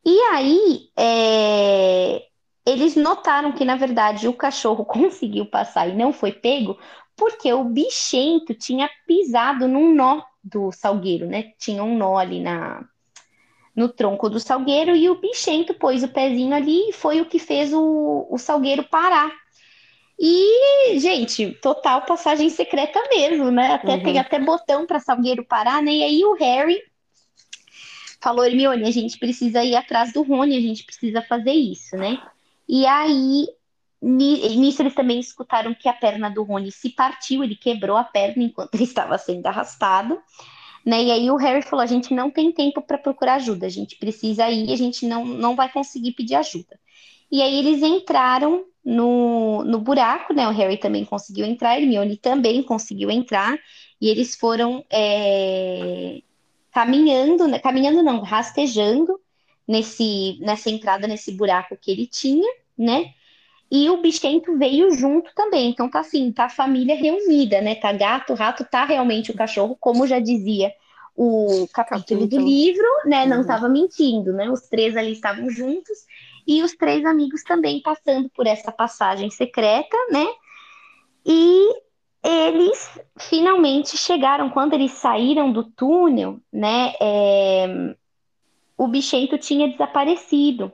E 0.05 0.19
aí, 0.31 0.89
é... 0.95 2.21
eles 2.63 2.95
notaram 2.95 3.51
que, 3.51 3.65
na 3.65 3.75
verdade, 3.75 4.27
o 4.27 4.33
cachorro 4.33 4.85
conseguiu 4.85 5.47
passar 5.47 5.89
e 5.89 5.95
não 5.95 6.13
foi 6.13 6.31
pego 6.31 6.77
porque 7.15 7.51
o 7.51 7.63
bichento 7.63 8.53
tinha 8.53 8.87
pisado 9.07 9.67
num 9.67 9.95
nó 9.95 10.21
do 10.43 10.71
salgueiro, 10.71 11.25
né? 11.25 11.53
Tinha 11.57 11.83
um 11.83 11.97
nó 11.97 12.17
ali 12.17 12.39
na, 12.39 12.85
no 13.75 13.89
tronco 13.89 14.29
do 14.29 14.39
salgueiro 14.39 14.95
e 14.95 15.09
o 15.09 15.19
bichento 15.19 15.73
pôs 15.73 16.03
o 16.03 16.07
pezinho 16.07 16.55
ali 16.55 16.89
e 16.89 16.93
foi 16.93 17.19
o 17.19 17.25
que 17.25 17.39
fez 17.39 17.73
o, 17.73 18.27
o 18.29 18.37
salgueiro 18.37 18.83
parar 18.83 19.31
e, 20.19 20.99
gente, 20.99 21.51
total 21.61 22.01
passagem 22.01 22.49
secreta 22.49 22.99
mesmo, 23.09 23.51
né? 23.51 23.73
Até 23.73 23.95
uhum. 23.95 24.03
tem 24.03 24.17
até 24.17 24.39
botão 24.39 24.87
para 24.87 24.99
Salgueiro 24.99 25.45
parar, 25.45 25.81
né? 25.81 25.91
E 25.91 26.03
aí 26.03 26.25
o 26.25 26.33
Harry 26.33 26.81
falou, 28.19 28.43
Hermione, 28.43 28.87
a 28.87 28.91
gente 28.91 29.19
precisa 29.19 29.63
ir 29.63 29.75
atrás 29.75 30.11
do 30.11 30.23
Rony, 30.23 30.57
a 30.57 30.61
gente 30.61 30.83
precisa 30.83 31.21
fazer 31.21 31.51
isso, 31.51 31.95
né? 31.95 32.19
E 32.67 32.85
aí, 32.87 33.47
nisso 34.01 34.81
eles 34.81 34.95
também 34.95 35.19
escutaram 35.19 35.73
que 35.75 35.87
a 35.87 35.93
perna 35.93 36.29
do 36.29 36.43
Rony 36.43 36.71
se 36.71 36.89
partiu, 36.89 37.43
ele 37.43 37.55
quebrou 37.55 37.95
a 37.95 38.03
perna 38.03 38.43
enquanto 38.43 38.73
ele 38.73 38.83
estava 38.83 39.17
sendo 39.17 39.45
arrastado, 39.45 40.19
Né? 40.85 41.03
E 41.03 41.11
aí 41.11 41.31
o 41.31 41.35
Harry 41.35 41.61
falou: 41.61 41.83
a 41.83 41.87
gente 41.87 42.13
não 42.13 42.31
tem 42.31 42.51
tempo 42.51 42.81
para 42.81 42.97
procurar 42.97 43.35
ajuda, 43.35 43.65
a 43.65 43.69
gente 43.69 43.97
precisa 43.97 44.49
ir, 44.49 44.71
a 44.71 44.75
gente 44.75 45.05
não, 45.05 45.25
não 45.25 45.55
vai 45.55 45.69
conseguir 45.71 46.13
pedir 46.13 46.35
ajuda. 46.35 46.79
E 47.31 47.41
aí 47.41 47.59
eles 47.59 47.83
entraram 47.83 48.63
no, 48.87 49.65
no 49.65 49.79
buraco, 49.81 50.33
né? 50.33 50.47
O 50.47 50.51
Harry 50.51 50.77
também 50.77 51.03
conseguiu 51.03 51.45
entrar, 51.45 51.77
Hermione 51.77 52.15
também 52.15 52.63
conseguiu 52.63 53.11
entrar, 53.11 53.59
e 53.99 54.07
eles 54.07 54.33
foram 54.33 54.85
é, 54.89 56.21
caminhando, 56.71 57.49
né? 57.49 57.59
caminhando 57.59 58.01
não, 58.01 58.21
rastejando 58.21 59.19
nesse, 59.67 60.37
nessa 60.39 60.69
entrada, 60.69 61.05
nesse 61.05 61.33
buraco 61.33 61.75
que 61.75 61.91
ele 61.91 62.07
tinha, 62.07 62.49
né? 62.77 63.11
E 63.69 63.89
o 63.89 64.01
bichento 64.01 64.57
veio 64.57 64.95
junto 64.95 65.31
também. 65.35 65.69
Então 65.69 65.89
tá 65.89 65.99
assim, 65.99 66.31
tá 66.31 66.45
a 66.45 66.49
família 66.49 66.95
reunida, 66.95 67.59
né? 67.59 67.75
Tá 67.75 67.91
gato, 67.91 68.33
rato, 68.35 68.63
tá 68.63 68.85
realmente 68.85 69.31
o 69.31 69.35
cachorro, 69.35 69.75
como 69.77 70.07
já 70.07 70.19
dizia 70.19 70.71
o 71.13 71.67
capítulo, 71.73 72.21
capítulo. 72.21 72.27
do 72.27 72.39
livro, 72.39 72.87
né? 73.05 73.25
Não 73.25 73.41
estava 73.41 73.65
uhum. 73.65 73.73
mentindo, 73.73 74.31
né? 74.31 74.49
Os 74.49 74.61
três 74.61 74.95
ali 74.95 75.11
estavam 75.11 75.49
juntos 75.49 76.05
e 76.47 76.63
os 76.63 76.73
três 76.75 77.03
amigos 77.05 77.43
também 77.43 77.81
passando 77.81 78.29
por 78.29 78.47
essa 78.47 78.71
passagem 78.71 79.29
secreta, 79.29 79.97
né? 80.09 80.25
E 81.25 81.81
eles 82.23 82.99
finalmente 83.19 83.97
chegaram, 83.97 84.49
quando 84.49 84.73
eles 84.73 84.93
saíram 84.93 85.51
do 85.51 85.65
túnel, 85.65 86.39
né? 86.51 86.93
É, 87.01 87.95
o 88.77 88.87
bichento 88.87 89.37
tinha 89.37 89.69
desaparecido. 89.69 90.71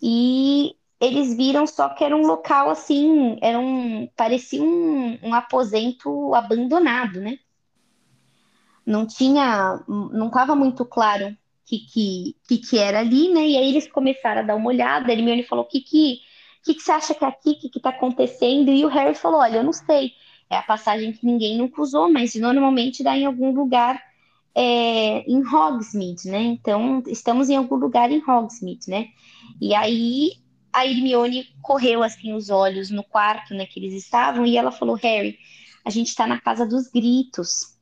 E 0.00 0.74
eles 0.98 1.36
viram 1.36 1.66
só 1.66 1.90
que 1.90 2.02
era 2.02 2.16
um 2.16 2.26
local 2.26 2.70
assim, 2.70 3.38
era 3.42 3.58
um, 3.58 4.08
parecia 4.16 4.62
um, 4.62 5.18
um 5.22 5.34
aposento 5.34 6.34
abandonado, 6.34 7.20
né? 7.20 7.38
Não 8.84 9.06
tinha, 9.06 9.84
não 9.86 10.28
estava 10.28 10.54
muito 10.54 10.84
claro 10.86 11.36
que, 11.66 11.80
que, 11.80 12.36
que, 12.48 12.58
que 12.58 12.78
era 12.78 13.00
ali, 13.00 13.28
né? 13.32 13.46
E 13.46 13.56
aí 13.56 13.68
eles 13.68 13.90
começaram 13.90 14.40
a 14.40 14.44
dar 14.44 14.56
uma 14.56 14.68
olhada. 14.68 15.12
Ele 15.12 15.22
me 15.22 15.42
falou: 15.42 15.64
o 15.64 15.68
que, 15.68 15.80
que, 15.80 16.20
que, 16.64 16.74
que 16.74 16.80
você 16.80 16.92
acha 16.92 17.14
que 17.14 17.24
é 17.24 17.28
aqui? 17.28 17.50
O 17.50 17.58
que, 17.58 17.68
que 17.68 17.80
tá 17.80 17.90
acontecendo? 17.90 18.70
E 18.70 18.84
o 18.84 18.88
Harry 18.88 19.14
falou: 19.14 19.40
olha, 19.40 19.58
eu 19.58 19.64
não 19.64 19.72
sei. 19.72 20.12
É 20.48 20.56
a 20.56 20.62
passagem 20.62 21.12
que 21.12 21.26
ninguém 21.26 21.58
nunca 21.58 21.82
usou, 21.82 22.10
mas 22.10 22.34
normalmente 22.36 23.02
dá 23.02 23.16
em 23.16 23.26
algum 23.26 23.50
lugar 23.52 24.00
é, 24.54 25.28
em 25.28 25.42
Hogsmeade, 25.44 26.28
né? 26.28 26.40
Então, 26.40 27.02
estamos 27.08 27.50
em 27.50 27.56
algum 27.56 27.74
lugar 27.74 28.10
em 28.12 28.22
Hogsmeade, 28.24 28.88
né? 28.88 29.08
E 29.60 29.74
aí 29.74 30.32
a 30.72 30.86
Hermione 30.86 31.48
correu 31.62 32.02
assim 32.02 32.32
os 32.32 32.48
olhos 32.48 32.90
no 32.90 33.02
quarto 33.02 33.54
né, 33.54 33.66
que 33.66 33.80
eles 33.80 33.94
estavam 33.94 34.46
e 34.46 34.56
ela 34.56 34.70
falou: 34.70 34.94
Harry, 34.94 35.36
a 35.84 35.90
gente 35.90 36.08
está 36.08 36.26
na 36.26 36.40
casa 36.40 36.64
dos 36.64 36.88
gritos. 36.88 37.75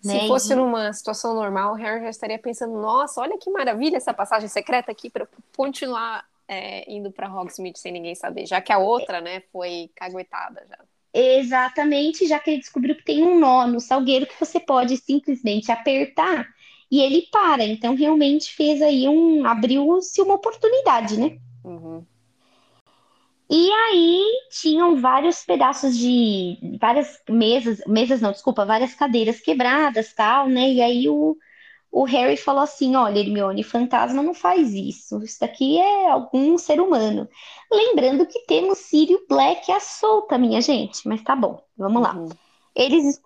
Se 0.00 0.08
né? 0.08 0.26
fosse 0.26 0.54
numa 0.54 0.92
situação 0.92 1.34
normal, 1.34 1.72
o 1.72 1.76
Harry 1.76 2.02
já 2.02 2.10
estaria 2.10 2.38
pensando: 2.38 2.74
nossa, 2.74 3.20
olha 3.20 3.38
que 3.38 3.50
maravilha 3.50 3.96
essa 3.96 4.14
passagem 4.14 4.48
secreta 4.48 4.90
aqui 4.92 5.10
para 5.10 5.26
continuar 5.56 6.24
é, 6.48 6.90
indo 6.90 7.10
para 7.10 7.32
Hogsmeade 7.32 7.78
sem 7.78 7.92
ninguém 7.92 8.14
saber, 8.14 8.46
já 8.46 8.60
que 8.60 8.72
a 8.72 8.78
outra, 8.78 9.20
né, 9.20 9.42
foi 9.52 9.90
caguetada 9.94 10.64
já. 10.68 10.78
Exatamente, 11.14 12.26
já 12.26 12.38
que 12.38 12.50
ele 12.50 12.60
descobriu 12.60 12.96
que 12.96 13.04
tem 13.04 13.22
um 13.22 13.38
nó 13.38 13.66
no 13.66 13.80
salgueiro 13.80 14.26
que 14.26 14.38
você 14.38 14.58
pode 14.58 14.96
simplesmente 14.96 15.70
apertar 15.70 16.48
e 16.90 17.00
ele 17.00 17.26
para. 17.30 17.64
Então, 17.64 17.94
realmente 17.94 18.54
fez 18.54 18.80
aí 18.80 19.08
um. 19.08 19.46
abriu-se 19.46 20.20
uma 20.22 20.34
oportunidade, 20.34 21.18
né? 21.18 21.38
Uhum. 21.64 22.04
E 23.52 23.70
aí 23.70 24.24
tinham 24.50 24.96
vários 24.96 25.44
pedaços 25.44 25.98
de 25.98 26.56
várias 26.80 27.20
mesas, 27.28 27.82
mesas 27.86 28.22
não, 28.22 28.32
desculpa, 28.32 28.64
várias 28.64 28.94
cadeiras 28.94 29.40
quebradas, 29.40 30.14
tal, 30.14 30.48
né? 30.48 30.72
E 30.72 30.80
aí 30.80 31.06
o, 31.06 31.36
o 31.90 32.04
Harry 32.04 32.38
falou 32.38 32.62
assim: 32.62 32.96
"Olha, 32.96 33.18
Hermione, 33.20 33.62
fantasma 33.62 34.22
não 34.22 34.32
faz 34.32 34.72
isso. 34.72 35.22
Isso 35.22 35.38
daqui 35.40 35.78
é 35.78 36.10
algum 36.10 36.56
ser 36.56 36.80
humano". 36.80 37.28
Lembrando 37.70 38.26
que 38.26 38.40
temos 38.46 38.78
Sirius 38.78 39.20
Black 39.28 39.70
à 39.70 39.80
solta, 39.80 40.38
minha 40.38 40.62
gente, 40.62 41.06
mas 41.06 41.22
tá 41.22 41.36
bom. 41.36 41.62
Vamos 41.76 42.02
lá. 42.02 42.14
Uhum. 42.16 42.30
Eles 42.74 43.20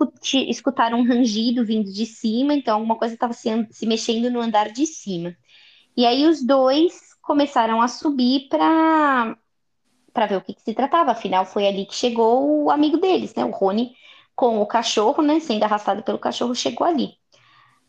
escutaram 0.49 0.99
um 0.99 1.07
rangido 1.07 1.65
vindo 1.65 1.93
de 1.93 2.05
cima, 2.05 2.53
então 2.53 2.77
alguma 2.77 2.97
coisa 2.99 3.15
estava 3.15 3.33
se, 3.33 3.49
se 3.71 3.87
mexendo 3.87 4.29
no 4.29 4.41
andar 4.41 4.73
de 4.73 4.87
cima. 4.87 5.37
E 5.97 6.05
aí 6.05 6.27
os 6.27 6.45
dois 6.45 7.15
começaram 7.23 7.81
a 7.81 7.87
subir 7.89 8.49
para 8.49 9.37
para 10.17 10.25
ver 10.25 10.37
o 10.37 10.41
que, 10.41 10.55
que, 10.55 10.63
se 10.63 10.73
tratava. 10.73 11.11
Afinal, 11.11 11.45
foi 11.45 11.69
ali 11.69 11.85
que 11.85 11.95
chegou 11.95 12.65
o 12.65 12.71
amigo 12.71 12.97
deles, 12.97 13.35
né? 13.35 13.45
O 13.45 13.51
Rony 13.51 13.95
com 14.35 14.63
o 14.63 14.67
cachorro, 14.67 15.23
né? 15.23 15.41
Sendo 15.41 15.63
arrastado 15.63 16.03
pelo 16.03 16.19
cachorro, 16.19 16.55
chegou 16.55 16.87
ali. 16.87 17.19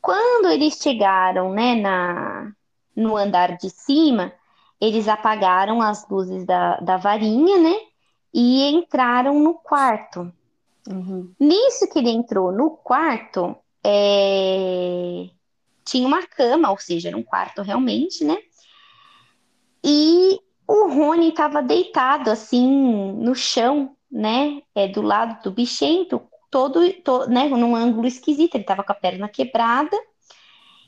Quando 0.02 0.50
eles 0.50 0.78
chegaram, 0.78 1.54
né, 1.54 1.76
na, 1.76 2.52
no 2.94 3.16
andar 3.16 3.58
de 3.58 3.70
cima, 3.70 4.34
eles 4.80 5.08
apagaram 5.08 5.82
as 5.82 6.08
luzes 6.10 6.46
da, 6.46 6.76
da 6.82 6.98
varinha, 6.98 7.60
né? 7.60 7.76
E 8.34 8.70
entraram 8.72 9.40
no 9.40 9.54
quarto. 9.54 10.30
Uhum. 10.90 11.34
Nisso 11.40 11.90
que 11.90 12.00
ele 12.00 12.10
entrou 12.10 12.52
no 12.52 12.72
quarto, 12.72 13.56
é... 13.86 15.30
tinha 15.86 16.06
uma 16.06 16.28
cama, 16.28 16.72
ou 16.72 16.78
seja, 16.78 17.08
era 17.08 17.18
um 17.18 17.24
quarto 17.24 17.62
realmente, 17.62 18.26
né? 18.26 18.38
E 19.82 20.42
o 20.68 20.90
Rony 20.90 21.30
estava 21.30 21.64
deitado 21.64 22.30
assim 22.30 23.14
no 23.14 23.34
chão, 23.34 23.96
né? 24.12 24.62
É, 24.76 24.88
do 24.88 25.02
lado 25.02 25.42
do 25.44 25.52
bichento, 25.52 26.22
todo, 26.52 26.92
todo 27.04 27.30
né, 27.30 27.48
num 27.48 27.76
ângulo 27.76 28.06
esquisito. 28.06 28.56
Ele 28.56 28.64
estava 28.64 28.84
com 28.84 28.92
a 28.92 28.96
perna 28.96 29.30
quebrada. 29.30 29.98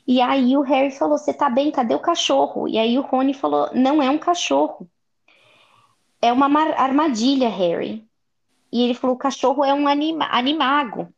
E 0.06 0.20
aí 0.20 0.56
o 0.56 0.62
Harry 0.62 0.90
falou: 0.90 1.16
Você 1.16 1.32
tá 1.32 1.48
bem? 1.48 1.70
Cadê 1.70 1.94
o 1.94 2.00
cachorro? 2.00 2.68
E 2.68 2.78
aí 2.78 2.98
o 2.98 3.02
Rony 3.02 3.32
falou: 3.32 3.70
Não 3.74 4.02
é 4.02 4.10
um 4.10 4.18
cachorro. 4.18 4.88
É 6.20 6.30
uma 6.32 6.46
armadilha, 6.76 7.48
Harry. 7.48 8.06
E 8.70 8.82
ele 8.82 8.94
falou: 8.94 9.16
O 9.16 9.18
cachorro 9.18 9.64
é 9.64 9.72
um 9.72 9.88
anima 9.88 10.26
animago. 10.30 11.08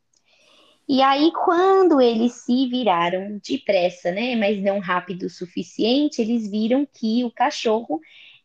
E 0.89 1.01
aí, 1.01 1.33
quando 1.33 2.01
eles 2.01 2.33
se 2.33 2.67
viraram 2.67 3.41
depressa, 3.43 4.11
né, 4.11 4.35
mas 4.37 4.61
não 4.63 4.81
rápido 4.81 5.25
o 5.25 5.31
suficiente, 5.31 6.21
eles 6.21 6.51
viram 6.51 6.87
que 6.93 7.25
o 7.25 7.31
cachorro 7.31 8.01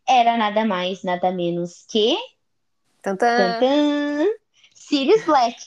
era 0.07 0.37
nada 0.37 0.65
mais, 0.65 1.03
nada 1.03 1.31
menos 1.31 1.85
que. 1.87 2.15
Tantã! 3.01 3.59
Tantã 3.59 4.25
Sirius 4.73 5.23
Black. 5.25 5.57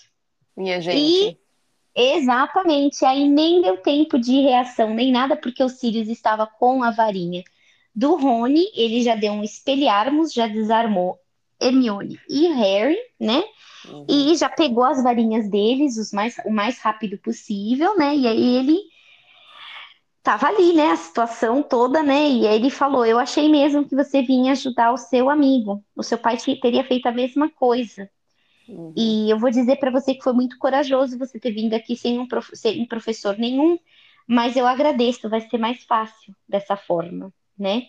Minha 0.56 0.80
gente. 0.80 0.98
E 0.98 2.16
exatamente, 2.16 3.04
aí 3.04 3.28
nem 3.28 3.60
deu 3.60 3.76
tempo 3.76 4.18
de 4.18 4.40
reação, 4.40 4.94
nem 4.94 5.12
nada, 5.12 5.36
porque 5.36 5.62
o 5.62 5.68
Sirius 5.68 6.08
estava 6.08 6.46
com 6.46 6.82
a 6.82 6.90
varinha 6.90 7.42
do 7.94 8.16
Rony, 8.16 8.66
ele 8.74 9.02
já 9.02 9.14
deu 9.14 9.32
um 9.32 9.42
espelharmos, 9.42 10.32
já 10.32 10.46
desarmou 10.46 11.18
Hermione 11.60 12.18
e 12.28 12.46
Harry, 12.48 12.98
né? 13.18 13.42
Uhum. 13.88 14.06
E 14.08 14.36
já 14.36 14.48
pegou 14.48 14.84
as 14.84 15.02
varinhas 15.02 15.50
deles 15.50 15.96
os 15.96 16.12
mais, 16.12 16.36
o 16.44 16.50
mais 16.50 16.78
rápido 16.78 17.18
possível, 17.18 17.96
né? 17.96 18.14
E 18.14 18.26
aí 18.26 18.56
ele 18.56 18.78
tava 20.22 20.46
ali, 20.46 20.72
né, 20.74 20.90
a 20.90 20.96
situação 20.96 21.62
toda, 21.62 22.02
né? 22.02 22.28
E 22.28 22.46
aí 22.46 22.56
ele 22.56 22.70
falou: 22.70 23.04
Eu 23.04 23.18
achei 23.18 23.48
mesmo 23.48 23.86
que 23.86 23.94
você 23.94 24.22
vinha 24.22 24.52
ajudar 24.52 24.92
o 24.92 24.96
seu 24.96 25.30
amigo. 25.30 25.84
O 25.96 26.02
seu 26.02 26.18
pai 26.18 26.36
teria 26.36 26.84
feito 26.84 27.06
a 27.06 27.12
mesma 27.12 27.50
coisa. 27.50 28.10
Uhum. 28.68 28.92
E 28.96 29.30
eu 29.30 29.38
vou 29.38 29.50
dizer 29.50 29.76
para 29.76 29.90
você 29.90 30.14
que 30.14 30.22
foi 30.22 30.32
muito 30.32 30.58
corajoso 30.58 31.18
você 31.18 31.40
ter 31.40 31.50
vindo 31.52 31.74
aqui 31.74 31.96
sem 31.96 32.18
um, 32.18 32.26
prof... 32.26 32.54
sem 32.54 32.82
um 32.82 32.86
professor 32.86 33.36
nenhum, 33.36 33.78
mas 34.26 34.56
eu 34.56 34.66
agradeço, 34.66 35.28
vai 35.28 35.40
ser 35.40 35.58
mais 35.58 35.82
fácil 35.84 36.34
dessa 36.48 36.76
forma, 36.76 37.32
né? 37.58 37.88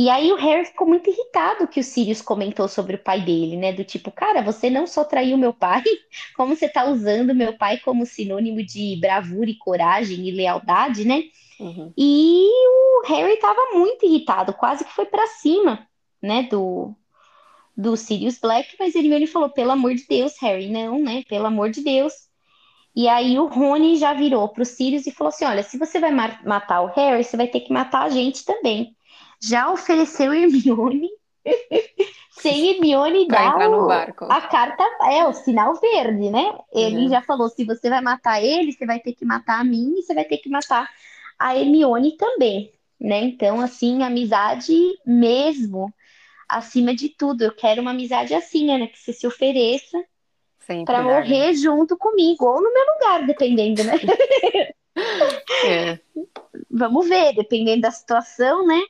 E 0.00 0.08
aí 0.08 0.32
o 0.32 0.36
Harry 0.36 0.64
ficou 0.64 0.86
muito 0.86 1.10
irritado 1.10 1.66
que 1.66 1.80
o 1.80 1.82
Sirius 1.82 2.22
comentou 2.22 2.68
sobre 2.68 2.94
o 2.94 3.02
pai 3.02 3.20
dele, 3.20 3.56
né? 3.56 3.72
Do 3.72 3.82
tipo, 3.82 4.12
cara, 4.12 4.40
você 4.40 4.70
não 4.70 4.86
só 4.86 5.02
traiu 5.02 5.36
meu 5.36 5.52
pai, 5.52 5.82
como 6.36 6.54
você 6.54 6.68
tá 6.68 6.84
usando 6.84 7.34
meu 7.34 7.58
pai 7.58 7.78
como 7.78 8.06
sinônimo 8.06 8.62
de 8.62 8.96
bravura 9.00 9.50
e 9.50 9.58
coragem 9.58 10.28
e 10.28 10.30
lealdade, 10.30 11.04
né? 11.04 11.24
Uhum. 11.58 11.92
E 11.98 12.46
o 12.46 13.08
Harry 13.08 13.40
tava 13.40 13.60
muito 13.74 14.06
irritado, 14.06 14.52
quase 14.52 14.84
que 14.84 14.92
foi 14.92 15.04
para 15.04 15.26
cima, 15.26 15.84
né, 16.22 16.44
do, 16.44 16.94
do 17.76 17.96
Sirius 17.96 18.38
Black, 18.38 18.76
mas 18.78 18.94
ele, 18.94 19.12
ele 19.12 19.26
falou, 19.26 19.50
pelo 19.50 19.72
amor 19.72 19.96
de 19.96 20.06
Deus, 20.06 20.34
Harry, 20.40 20.68
não, 20.68 21.00
né, 21.00 21.24
pelo 21.28 21.46
amor 21.46 21.70
de 21.70 21.82
Deus. 21.82 22.12
E 22.94 23.08
aí 23.08 23.36
o 23.36 23.48
Rony 23.48 23.96
já 23.96 24.12
virou 24.12 24.48
pro 24.48 24.64
Sirius 24.64 25.08
e 25.08 25.10
falou 25.10 25.30
assim, 25.30 25.44
olha, 25.44 25.64
se 25.64 25.76
você 25.76 25.98
vai 25.98 26.12
matar 26.12 26.82
o 26.82 26.92
Harry, 26.94 27.24
você 27.24 27.36
vai 27.36 27.48
ter 27.48 27.62
que 27.62 27.72
matar 27.72 28.04
a 28.04 28.10
gente 28.10 28.44
também 28.44 28.96
já 29.40 29.70
ofereceu 29.70 30.32
Hermione 30.32 31.08
sem 32.30 32.70
Hermione 32.70 33.26
dar 33.26 33.56
o, 33.70 33.90
a 33.90 34.40
carta, 34.42 34.84
é 35.10 35.26
o 35.26 35.32
sinal 35.32 35.74
verde, 35.74 36.30
né? 36.30 36.56
Ele 36.72 37.02
uhum. 37.02 37.08
já 37.08 37.22
falou: 37.22 37.48
se 37.48 37.64
você 37.64 37.88
vai 37.88 38.00
matar 38.00 38.42
ele, 38.42 38.72
você 38.72 38.86
vai 38.86 39.00
ter 39.00 39.12
que 39.14 39.24
matar 39.24 39.60
a 39.60 39.64
mim 39.64 39.94
e 39.98 40.02
você 40.02 40.14
vai 40.14 40.24
ter 40.24 40.38
que 40.38 40.48
matar 40.48 40.88
a 41.38 41.56
Hermione 41.56 42.16
também, 42.16 42.72
né? 43.00 43.20
Então, 43.22 43.60
assim, 43.60 44.02
amizade 44.02 44.74
mesmo, 45.04 45.92
acima 46.48 46.94
de 46.94 47.08
tudo. 47.08 47.42
Eu 47.42 47.54
quero 47.54 47.82
uma 47.82 47.90
amizade 47.90 48.34
assim, 48.34 48.66
né? 48.66 48.86
Que 48.86 48.98
você 48.98 49.12
se 49.12 49.26
ofereça 49.26 49.98
para 50.84 51.02
morrer 51.02 51.54
junto 51.54 51.96
comigo, 51.96 52.44
ou 52.44 52.62
no 52.62 52.72
meu 52.72 52.84
lugar, 52.94 53.26
dependendo, 53.26 53.82
né? 53.84 53.94
É. 55.64 56.00
Vamos 56.68 57.08
ver, 57.08 57.32
dependendo 57.32 57.82
da 57.82 57.90
situação, 57.92 58.66
né? 58.66 58.80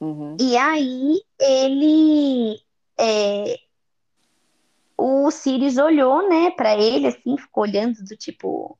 Uhum. 0.00 0.36
E 0.40 0.56
aí 0.56 1.20
ele. 1.40 2.60
é, 2.98 3.58
o 4.98 5.30
Sirius 5.30 5.76
olhou, 5.76 6.26
né, 6.28 6.50
pra 6.52 6.76
ele, 6.76 7.06
assim, 7.06 7.36
ficou 7.36 7.64
olhando 7.64 8.02
do 8.02 8.16
tipo, 8.16 8.48
o 8.48 8.78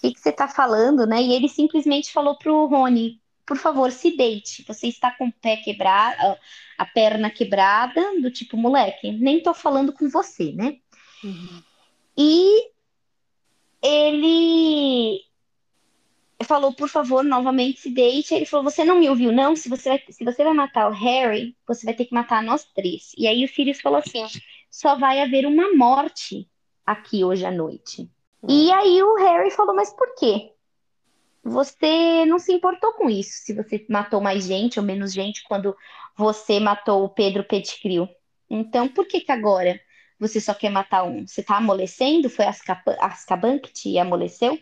que 0.00 0.12
que 0.12 0.20
você 0.20 0.32
tá 0.32 0.48
falando, 0.48 1.06
né? 1.06 1.22
E 1.22 1.32
ele 1.34 1.48
simplesmente 1.48 2.12
falou 2.12 2.38
pro 2.38 2.66
Rony, 2.66 3.20
por 3.46 3.58
favor, 3.58 3.92
se 3.92 4.16
deite. 4.16 4.64
Você 4.66 4.86
está 4.86 5.10
com 5.10 5.26
o 5.28 5.32
pé 5.32 5.58
quebrado, 5.58 6.16
a- 6.18 6.38
a 6.78 6.86
perna 6.86 7.30
quebrada, 7.30 8.20
do 8.20 8.30
tipo, 8.30 8.56
moleque, 8.56 9.12
nem 9.12 9.42
tô 9.42 9.52
falando 9.52 9.92
com 9.92 10.08
você, 10.08 10.52
né? 10.52 10.78
Uhum. 11.22 11.62
E 12.16 12.70
ele 13.82 15.20
falou, 16.44 16.72
por 16.72 16.88
favor, 16.88 17.24
novamente 17.24 17.80
se 17.80 17.90
deite. 17.90 18.34
Ele 18.34 18.46
falou, 18.46 18.64
você 18.64 18.84
não 18.84 18.98
me 18.98 19.08
ouviu, 19.08 19.32
não? 19.32 19.56
Se 19.56 19.68
você 19.68 19.90
vai, 19.90 20.02
se 20.08 20.24
você 20.24 20.44
vai 20.44 20.52
matar 20.52 20.88
o 20.88 20.92
Harry, 20.92 21.56
você 21.66 21.84
vai 21.84 21.94
ter 21.94 22.04
que 22.04 22.14
matar 22.14 22.42
nós 22.42 22.64
três. 22.64 23.12
E 23.16 23.26
aí 23.26 23.44
o 23.44 23.48
Sirius 23.48 23.80
falou 23.80 23.98
assim, 23.98 24.24
só 24.70 24.96
vai 24.96 25.20
haver 25.20 25.46
uma 25.46 25.74
morte 25.74 26.48
aqui 26.84 27.24
hoje 27.24 27.44
à 27.44 27.50
noite. 27.50 28.10
E 28.48 28.70
aí 28.72 29.02
o 29.02 29.16
Harry 29.16 29.50
falou, 29.50 29.74
mas 29.74 29.92
por 29.92 30.14
quê? 30.16 30.52
Você 31.42 32.24
não 32.26 32.38
se 32.38 32.52
importou 32.52 32.92
com 32.94 33.08
isso, 33.10 33.44
se 33.44 33.52
você 33.54 33.84
matou 33.88 34.20
mais 34.20 34.46
gente 34.46 34.78
ou 34.78 34.84
menos 34.84 35.12
gente 35.12 35.44
quando 35.44 35.76
você 36.16 36.58
matou 36.58 37.04
o 37.04 37.08
Pedro 37.08 37.44
Pettigrew. 37.44 38.08
Então, 38.48 38.88
por 38.88 39.06
que 39.06 39.20
que 39.20 39.32
agora 39.32 39.78
você 40.18 40.40
só 40.40 40.54
quer 40.54 40.70
matar 40.70 41.04
um? 41.04 41.26
Você 41.26 41.42
tá 41.42 41.56
amolecendo? 41.56 42.30
Foi 42.30 42.46
Azkaban 42.46 42.96
Azkaban 43.00 43.58
que 43.58 43.72
te 43.72 43.98
amoleceu? 43.98 44.58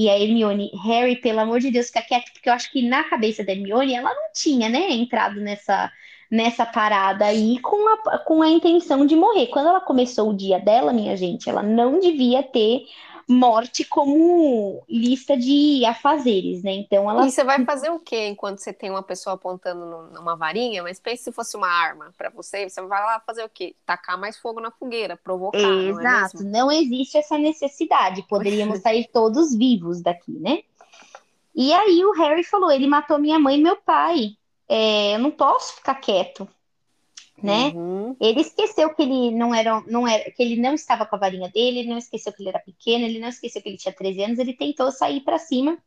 E 0.00 0.08
a 0.08 0.18
Hermione, 0.18 0.70
Harry, 0.82 1.16
pelo 1.16 1.40
amor 1.40 1.60
de 1.60 1.70
Deus, 1.70 1.88
fica 1.88 2.00
quieto, 2.00 2.32
porque 2.32 2.48
eu 2.48 2.54
acho 2.54 2.72
que 2.72 2.80
na 2.80 3.04
cabeça 3.04 3.44
da 3.44 3.52
Hermione 3.52 3.92
ela 3.92 4.08
não 4.08 4.32
tinha, 4.32 4.66
né, 4.66 4.90
entrado 4.92 5.38
nessa, 5.42 5.92
nessa 6.30 6.64
parada 6.64 7.26
aí 7.26 7.58
com 7.58 7.76
a, 7.86 8.18
com 8.20 8.40
a 8.40 8.48
intenção 8.48 9.04
de 9.04 9.14
morrer. 9.14 9.48
Quando 9.48 9.68
ela 9.68 9.80
começou 9.82 10.30
o 10.30 10.34
dia 10.34 10.58
dela, 10.58 10.90
minha 10.90 11.14
gente, 11.18 11.50
ela 11.50 11.62
não 11.62 12.00
devia 12.00 12.42
ter 12.42 12.86
morte 13.30 13.84
como 13.84 14.82
lista 14.88 15.36
de 15.36 15.84
afazeres, 15.84 16.62
né? 16.62 16.72
Então 16.72 17.10
ela 17.10 17.26
E 17.26 17.30
você 17.30 17.44
vai 17.44 17.64
fazer 17.64 17.90
o 17.90 17.98
quê 18.00 18.26
enquanto 18.26 18.58
você 18.58 18.72
tem 18.72 18.90
uma 18.90 19.02
pessoa 19.02 19.34
apontando 19.34 19.86
num- 19.86 20.10
numa 20.10 20.36
varinha? 20.36 20.82
Mas 20.82 20.98
pense 20.98 21.24
se 21.24 21.32
fosse 21.32 21.56
uma 21.56 21.68
arma 21.68 22.12
pra 22.18 22.30
você, 22.30 22.68
você 22.68 22.82
vai 22.82 23.00
lá 23.02 23.20
fazer 23.20 23.44
o 23.44 23.48
quê? 23.48 23.74
Tacar 23.86 24.18
mais 24.18 24.36
fogo 24.38 24.60
na 24.60 24.70
fogueira, 24.70 25.16
provocar, 25.16 25.58
não 25.58 26.00
é 26.00 26.04
Exato, 26.04 26.44
não 26.44 26.70
existe 26.72 27.18
essa 27.18 27.38
necessidade. 27.38 28.22
Poderíamos 28.28 28.78
sair 28.82 29.08
todos 29.12 29.54
vivos 29.54 30.02
daqui, 30.02 30.32
né? 30.32 30.62
E 31.54 31.72
aí 31.72 32.04
o 32.04 32.12
Harry 32.12 32.44
falou: 32.44 32.70
ele 32.70 32.86
matou 32.86 33.18
minha 33.18 33.38
mãe 33.38 33.58
e 33.58 33.62
meu 33.62 33.76
pai. 33.76 34.36
É, 34.68 35.14
eu 35.16 35.18
não 35.18 35.30
posso 35.32 35.74
ficar 35.74 35.96
quieto, 35.96 36.48
né? 37.42 37.72
Uhum. 37.74 38.16
Ele 38.20 38.40
esqueceu 38.40 38.94
que 38.94 39.02
ele 39.02 39.30
não 39.30 39.54
era, 39.54 39.80
não 39.86 40.06
era, 40.06 40.30
que 40.30 40.42
ele 40.42 40.56
não 40.60 40.74
estava 40.74 41.06
com 41.06 41.16
a 41.16 41.18
varinha 41.18 41.48
dele, 41.48 41.80
ele 41.80 41.88
não 41.88 41.98
esqueceu 41.98 42.32
que 42.32 42.42
ele 42.42 42.48
era 42.50 42.58
pequeno, 42.58 43.04
ele 43.04 43.18
não 43.18 43.28
esqueceu 43.28 43.62
que 43.62 43.68
ele 43.68 43.76
tinha 43.76 43.94
13 43.94 44.22
anos, 44.22 44.38
ele 44.38 44.52
tentou 44.52 44.90
sair 44.90 45.20
para 45.20 45.38
cima 45.38 45.78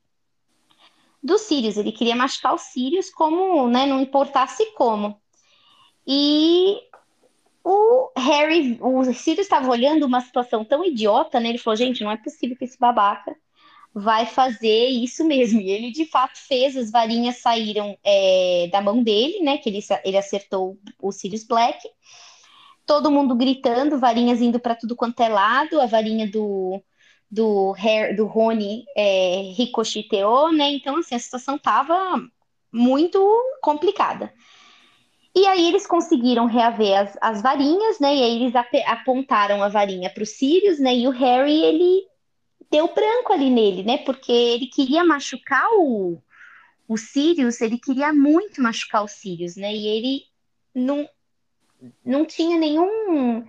do 1.21 1.37
Sirius. 1.37 1.77
Ele 1.77 1.91
queria 1.91 2.15
machucar 2.15 2.53
o 2.53 2.57
Sirius 2.57 3.09
como, 3.09 3.67
né, 3.67 3.85
não 3.85 4.01
importasse 4.01 4.65
como. 4.73 5.19
E 6.05 6.79
o 7.63 8.11
Harry, 8.17 8.77
o 8.81 9.03
Sirius 9.13 9.45
estava 9.45 9.69
olhando 9.69 10.05
uma 10.05 10.19
situação 10.19 10.65
tão 10.65 10.83
idiota, 10.83 11.39
né? 11.39 11.49
Ele 11.49 11.57
falou, 11.57 11.77
gente, 11.77 12.03
não 12.03 12.11
é 12.11 12.17
possível 12.17 12.57
que 12.57 12.65
esse 12.65 12.77
babaca 12.77 13.35
vai 13.93 14.25
fazer 14.25 14.87
isso 14.87 15.23
mesmo. 15.23 15.61
E 15.61 15.69
ele 15.69 15.91
de 15.91 16.05
fato 16.05 16.37
fez, 16.37 16.75
as 16.75 16.89
varinhas 16.91 17.37
saíram 17.37 17.97
é, 18.03 18.67
da 18.71 18.81
mão 18.81 19.03
dele, 19.03 19.41
né? 19.41 19.57
Que 19.57 19.69
ele, 19.69 19.79
ele 20.03 20.17
acertou 20.17 20.77
o 21.01 21.11
Sirius 21.11 21.43
Black. 21.43 21.87
Todo 22.85 23.11
mundo 23.11 23.35
gritando, 23.35 23.99
varinhas 23.99 24.41
indo 24.41 24.59
para 24.59 24.75
tudo 24.75 24.95
quanto 24.95 25.21
é 25.21 25.29
lado, 25.29 25.79
a 25.79 25.85
varinha 25.85 26.29
do, 26.29 26.81
do, 27.29 27.71
Harry, 27.73 28.15
do 28.15 28.25
Rony 28.25 28.83
é, 28.97 29.53
ricocheteou, 29.55 30.51
né? 30.51 30.71
Então, 30.71 30.97
assim, 30.97 31.15
a 31.15 31.19
situação 31.19 31.57
tava 31.57 31.95
muito 32.71 33.19
complicada. 33.61 34.33
E 35.35 35.47
aí 35.47 35.67
eles 35.67 35.87
conseguiram 35.87 36.45
reaver 36.45 36.99
as, 36.99 37.17
as 37.21 37.41
varinhas, 37.41 37.99
né? 37.99 38.15
E 38.15 38.23
aí 38.23 38.35
eles 38.35 38.55
ap 38.55 38.73
apontaram 38.85 39.63
a 39.63 39.69
varinha 39.69 40.09
para 40.09 40.23
o 40.23 40.25
Sirius, 40.25 40.79
né? 40.79 40.95
E 40.95 41.07
o 41.07 41.11
Harry, 41.11 41.63
ele 41.63 42.03
deu 42.73 42.91
branco 42.91 43.31
ali 43.31 43.51
nele, 43.51 43.83
né? 43.83 43.99
Porque 43.99 44.31
ele 44.31 44.65
queria 44.65 45.05
machucar 45.05 45.63
o, 45.73 46.19
o 46.87 46.97
Sirius, 46.97 47.61
ele 47.61 47.77
queria 47.77 48.11
muito 48.11 48.59
machucar 48.59 49.03
o 49.03 49.07
Sirius, 49.07 49.55
né? 49.55 49.71
E 49.71 49.87
ele 49.87 50.23
não, 50.73 51.07
não 52.03 52.25
tinha 52.25 52.57
nenhum 52.57 53.45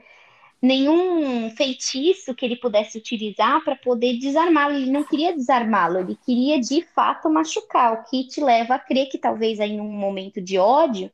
nenhum 0.60 1.50
feitiço 1.50 2.34
que 2.34 2.42
ele 2.42 2.56
pudesse 2.56 2.96
utilizar 2.96 3.62
para 3.62 3.76
poder 3.76 4.18
desarmá-lo. 4.18 4.74
Ele 4.74 4.90
não 4.90 5.04
queria 5.04 5.34
desarmá-lo, 5.34 5.98
ele 5.98 6.18
queria 6.24 6.58
de 6.58 6.82
fato 6.82 7.28
machucar, 7.28 7.92
o 7.92 8.04
que 8.04 8.26
te 8.26 8.40
leva 8.42 8.74
a 8.74 8.78
crer 8.78 9.10
que 9.10 9.18
talvez 9.18 9.60
aí 9.60 9.76
num 9.76 9.90
momento 9.90 10.40
de 10.40 10.58
ódio, 10.58 11.10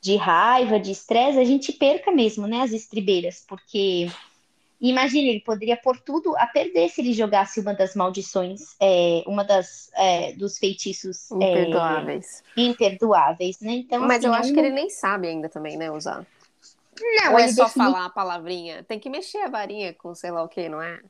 de 0.00 0.16
raiva, 0.16 0.80
de 0.80 0.90
estresse, 0.90 1.38
a 1.38 1.44
gente 1.44 1.72
perca 1.72 2.10
mesmo, 2.10 2.48
né, 2.48 2.60
as 2.62 2.72
estribeiras, 2.72 3.44
porque 3.48 4.08
Imagina, 4.80 5.28
ele 5.30 5.40
poderia 5.40 5.76
pôr 5.76 5.98
tudo 6.00 6.36
a 6.36 6.46
perder 6.46 6.88
se 6.88 7.00
ele 7.00 7.12
jogasse 7.12 7.58
uma 7.60 7.74
das 7.74 7.94
maldições, 7.96 8.60
é, 8.80 9.24
uma 9.26 9.42
das 9.44 9.90
é, 9.94 10.32
dos 10.34 10.58
feitiços 10.58 11.30
Imperdoáveis. 11.30 12.42
é, 12.56 12.60
imperdoáveis, 12.62 13.60
né? 13.60 13.72
Então, 13.72 14.04
Mas 14.06 14.18
assim, 14.18 14.26
eu 14.26 14.34
é 14.34 14.38
acho 14.38 14.52
um- 14.52 14.54
que 14.54 14.60
ele 14.60 14.70
nem 14.70 14.88
sabe 14.90 15.28
ainda 15.28 15.48
também, 15.48 15.76
né, 15.76 15.90
usar. 15.90 16.26
não, 17.00 17.32
Ou 17.32 17.38
é 17.38 17.46
só 17.48 17.64
defini- 17.64 17.76
falar 17.76 18.06
a 18.06 18.10
palavrinha? 18.10 18.82
Tem 18.84 18.98
que 18.98 19.10
mexer 19.10 19.38
a 19.38 19.48
varinha 19.48 19.94
com 19.94 20.14
sei 20.14 20.30
lá 20.30 20.42
o 20.42 20.48
que, 20.48 20.68
não 20.68 20.82
é? 20.82 21.02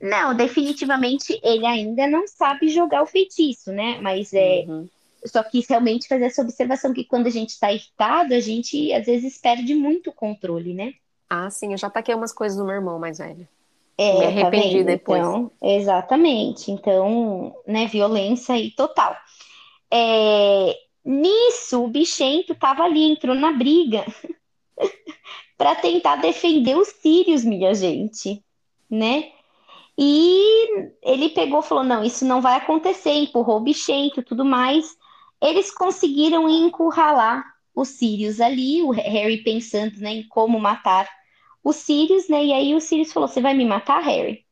não, 0.00 0.34
definitivamente 0.34 1.38
ele 1.42 1.66
ainda 1.66 2.06
não 2.06 2.26
sabe 2.26 2.68
jogar 2.68 3.02
o 3.02 3.06
feitiço, 3.06 3.70
né? 3.72 4.00
Mas 4.00 4.32
é 4.32 4.66
Uhum. 4.66 4.88
só 5.26 5.42
quis 5.44 5.68
realmente 5.68 6.08
fazer 6.08 6.26
essa 6.26 6.42
observação 6.42 6.92
que 6.94 7.04
quando 7.04 7.26
a 7.28 7.30
gente 7.30 7.50
está 7.50 7.72
irritado, 7.72 8.34
a 8.34 8.40
gente 8.40 8.92
às 8.92 9.06
vezes 9.06 9.38
perde 9.38 9.74
muito 9.74 10.10
o 10.10 10.14
controle, 10.14 10.74
né? 10.74 10.94
Ah, 11.30 11.48
sim, 11.48 11.72
eu 11.72 11.78
já 11.78 11.88
taquei 11.88 12.14
umas 12.14 12.32
coisas 12.32 12.58
no 12.58 12.64
meu 12.66 12.74
irmão 12.74 12.98
mais 12.98 13.18
velho. 13.18 13.48
É, 13.96 14.12
Me 14.12 14.18
tá 14.18 14.26
arrependi 14.26 14.78
vendo? 14.78 14.86
depois. 14.86 15.20
Então, 15.20 15.50
exatamente. 15.62 16.72
Então, 16.72 17.54
né, 17.66 17.86
violência 17.86 18.54
aí 18.54 18.70
total. 18.72 19.16
É, 19.90 20.76
nisso, 21.04 21.84
o 21.84 21.88
bichento 21.88 22.54
tava 22.54 22.82
ali, 22.84 23.04
entrou 23.12 23.34
na 23.34 23.52
briga 23.52 24.04
para 25.56 25.76
tentar 25.76 26.16
defender 26.16 26.76
os 26.76 26.88
Sirius, 26.88 27.44
minha 27.44 27.74
gente, 27.74 28.42
né? 28.90 29.30
E 29.98 30.88
ele 31.02 31.28
pegou 31.28 31.62
falou: 31.62 31.84
não, 31.84 32.02
isso 32.02 32.24
não 32.24 32.40
vai 32.40 32.56
acontecer, 32.56 33.12
empurrou 33.12 33.58
o 33.58 33.60
bichento 33.60 34.20
e 34.20 34.24
tudo 34.24 34.44
mais. 34.44 34.96
Eles 35.42 35.70
conseguiram 35.70 36.48
encurralar 36.48 37.44
os 37.74 37.88
Sirius 37.88 38.40
ali, 38.40 38.82
o 38.82 38.90
Harry 38.90 39.42
pensando, 39.42 39.98
né, 39.98 40.10
em 40.12 40.28
como 40.28 40.58
matar 40.58 41.08
os 41.62 41.76
Sirius, 41.76 42.28
né? 42.28 42.44
E 42.44 42.52
aí 42.52 42.74
o 42.74 42.80
Sirius 42.80 43.12
falou: 43.12 43.28
Você 43.28 43.40
vai 43.40 43.54
me 43.54 43.64
matar, 43.64 44.02
Harry? 44.02 44.44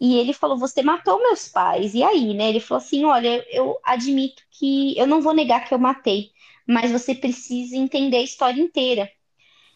E 0.00 0.16
ele 0.16 0.32
falou: 0.32 0.56
Você 0.58 0.82
matou 0.82 1.18
meus 1.18 1.48
pais. 1.48 1.94
E 1.94 2.02
aí, 2.02 2.34
né? 2.34 2.48
Ele 2.50 2.60
falou 2.60 2.82
assim: 2.82 3.04
Olha, 3.04 3.44
eu 3.50 3.78
admito 3.84 4.42
que 4.50 4.96
eu 4.98 5.06
não 5.06 5.20
vou 5.20 5.34
negar 5.34 5.66
que 5.66 5.74
eu 5.74 5.78
matei, 5.78 6.30
mas 6.66 6.92
você 6.92 7.14
precisa 7.14 7.76
entender 7.76 8.18
a 8.18 8.22
história 8.22 8.60
inteira. 8.60 9.10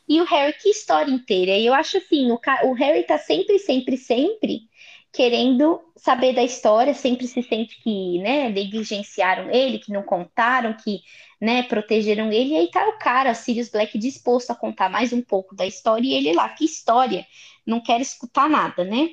E 0.09 0.21
o 0.21 0.25
Harry, 0.25 0.53
que 0.55 0.69
história 0.71 1.11
inteira? 1.11 1.53
E 1.53 1.67
eu 1.67 1.75
acho 1.75 1.99
assim: 1.99 2.31
o, 2.31 2.41
o 2.65 2.73
Harry 2.75 3.05
tá 3.05 3.19
sempre, 3.19 3.59
sempre, 3.59 3.97
sempre 3.97 4.69
querendo 5.13 5.81
saber 5.95 6.35
da 6.35 6.43
história, 6.43 6.95
sempre 6.95 7.27
se 7.27 7.43
sente 7.43 7.81
que, 7.83 8.19
né, 8.19 8.49
negligenciaram 8.49 9.51
ele, 9.51 9.79
que 9.79 9.93
não 9.93 10.03
contaram, 10.03 10.75
que, 10.75 11.03
né, 11.41 11.63
protegeram 11.65 12.33
ele. 12.33 12.55
E 12.55 12.57
aí 12.57 12.71
tá 12.71 12.89
o 12.89 12.99
cara, 12.99 13.35
Sirius 13.35 13.69
Black, 13.69 13.99
disposto 13.99 14.51
a 14.51 14.55
contar 14.55 14.89
mais 14.89 15.13
um 15.13 15.21
pouco 15.21 15.55
da 15.55 15.67
história, 15.67 16.07
e 16.07 16.15
ele 16.15 16.33
lá, 16.33 16.49
que 16.49 16.65
história? 16.65 17.27
Não 17.67 17.81
quero 17.81 18.03
escutar 18.03 18.49
nada, 18.49 18.85
né? 18.85 19.11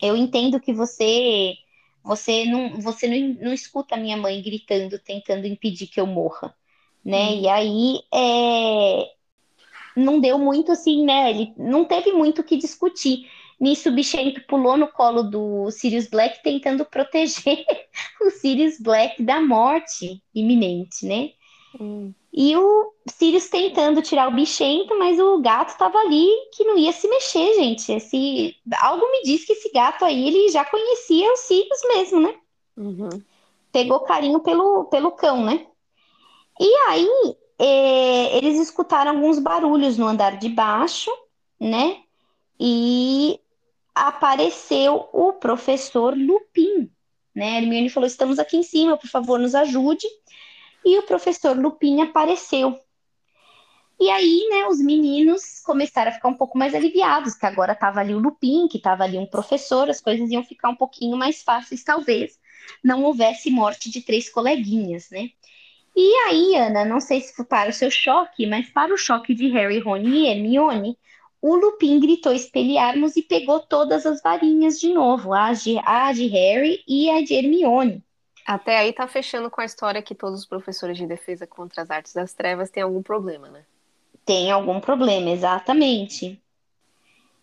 Eu 0.00 0.16
entendo 0.16 0.60
que 0.60 0.72
você 0.72 1.54
você 2.04 2.44
não 2.46 2.80
você 2.80 3.06
não, 3.06 3.46
não 3.46 3.52
escuta 3.52 3.94
a 3.94 3.98
minha 3.98 4.16
mãe 4.16 4.42
gritando, 4.42 4.98
tentando 4.98 5.46
impedir 5.46 5.86
que 5.86 6.00
eu 6.00 6.06
morra, 6.06 6.54
né? 7.04 7.36
E 7.36 7.48
aí 7.48 8.00
é, 8.12 9.12
não 9.96 10.20
deu 10.20 10.38
muito 10.38 10.72
assim, 10.72 11.04
né? 11.04 11.30
Ele 11.30 11.52
não 11.56 11.84
teve 11.84 12.12
muito 12.12 12.40
o 12.40 12.44
que 12.44 12.56
discutir. 12.56 13.28
Nisso, 13.62 13.90
o 13.90 13.92
bichento 13.92 14.40
pulou 14.48 14.76
no 14.76 14.88
colo 14.88 15.22
do 15.22 15.70
Sirius 15.70 16.08
Black, 16.08 16.42
tentando 16.42 16.84
proteger 16.84 17.64
o 18.20 18.28
Sirius 18.28 18.80
Black 18.80 19.22
da 19.22 19.40
morte 19.40 20.20
iminente, 20.34 21.06
né? 21.06 21.30
Hum. 21.80 22.12
E 22.32 22.56
o 22.56 22.92
Sirius 23.08 23.48
tentando 23.48 24.02
tirar 24.02 24.26
o 24.26 24.34
bichento, 24.34 24.98
mas 24.98 25.20
o 25.20 25.38
gato 25.40 25.78
tava 25.78 25.96
ali 25.96 26.26
que 26.52 26.64
não 26.64 26.76
ia 26.76 26.90
se 26.90 27.06
mexer, 27.06 27.54
gente. 27.54 27.92
Esse... 27.92 28.56
Algo 28.80 29.08
me 29.12 29.22
diz 29.22 29.44
que 29.44 29.52
esse 29.52 29.70
gato 29.70 30.04
aí, 30.04 30.26
ele 30.26 30.48
já 30.48 30.64
conhecia 30.64 31.32
o 31.32 31.36
Sirius 31.36 31.82
mesmo, 31.86 32.20
né? 32.20 32.34
Uhum. 32.76 33.10
Pegou 33.70 34.00
carinho 34.00 34.40
pelo, 34.40 34.86
pelo 34.86 35.12
cão, 35.12 35.44
né? 35.44 35.68
E 36.58 36.74
aí, 36.88 37.36
é, 37.60 38.38
eles 38.38 38.58
escutaram 38.58 39.12
alguns 39.12 39.38
barulhos 39.38 39.96
no 39.96 40.08
andar 40.08 40.36
de 40.36 40.48
baixo, 40.48 41.12
né? 41.60 41.98
E 42.58 43.38
apareceu 43.94 45.08
o 45.12 45.32
professor 45.34 46.16
Lupin, 46.16 46.90
né? 47.34 47.56
A 47.56 47.60
Hermione 47.60 47.90
falou: 47.90 48.06
estamos 48.06 48.38
aqui 48.38 48.56
em 48.56 48.62
cima, 48.62 48.96
por 48.96 49.08
favor, 49.08 49.38
nos 49.38 49.54
ajude. 49.54 50.06
E 50.84 50.98
o 50.98 51.02
professor 51.02 51.56
Lupin 51.56 52.00
apareceu. 52.00 52.78
E 54.00 54.10
aí, 54.10 54.48
né, 54.50 54.66
os 54.66 54.80
meninos 54.80 55.60
começaram 55.64 56.10
a 56.10 56.14
ficar 56.14 56.28
um 56.28 56.34
pouco 56.34 56.58
mais 56.58 56.74
aliviados, 56.74 57.34
que 57.34 57.46
agora 57.46 57.72
estava 57.72 58.00
ali 58.00 58.12
o 58.12 58.18
Lupin, 58.18 58.66
que 58.66 58.78
estava 58.78 59.04
ali 59.04 59.16
um 59.16 59.26
professor, 59.26 59.88
as 59.88 60.00
coisas 60.00 60.28
iam 60.28 60.42
ficar 60.42 60.70
um 60.70 60.74
pouquinho 60.74 61.16
mais 61.16 61.40
fáceis, 61.42 61.84
talvez 61.84 62.36
não 62.82 63.04
houvesse 63.04 63.48
morte 63.48 63.90
de 63.90 64.00
três 64.02 64.28
coleguinhas, 64.28 65.08
né? 65.10 65.30
E 65.94 66.14
aí, 66.26 66.56
Ana, 66.56 66.84
não 66.84 67.00
sei 67.00 67.20
se 67.20 67.44
para 67.44 67.70
o 67.70 67.72
seu 67.72 67.90
choque, 67.90 68.46
mas 68.46 68.68
para 68.70 68.92
o 68.92 68.96
choque 68.96 69.34
de 69.34 69.48
Harry, 69.50 69.78
Rony 69.78 70.24
e 70.24 70.26
Hermione, 70.26 70.98
o 71.42 71.56
Lupin 71.56 71.98
gritou 71.98 72.32
espelharmos 72.32 73.16
e 73.16 73.22
pegou 73.22 73.58
todas 73.58 74.06
as 74.06 74.22
varinhas 74.22 74.78
de 74.78 74.94
novo, 74.94 75.34
a 75.34 75.52
de, 75.52 75.76
a 75.80 76.12
de 76.12 76.28
Harry 76.28 76.84
e 76.86 77.10
a 77.10 77.20
de 77.20 77.34
Hermione. 77.34 78.00
Até 78.46 78.78
aí 78.78 78.92
tá 78.92 79.08
fechando 79.08 79.50
com 79.50 79.60
a 79.60 79.64
história 79.64 80.00
que 80.00 80.14
todos 80.14 80.40
os 80.40 80.46
professores 80.46 80.96
de 80.96 81.04
defesa 81.04 81.44
contra 81.44 81.82
as 81.82 81.90
artes 81.90 82.14
das 82.14 82.32
trevas 82.32 82.70
têm 82.70 82.84
algum 82.84 83.02
problema, 83.02 83.48
né? 83.48 83.64
Tem 84.24 84.52
algum 84.52 84.80
problema, 84.80 85.30
exatamente. 85.30 86.40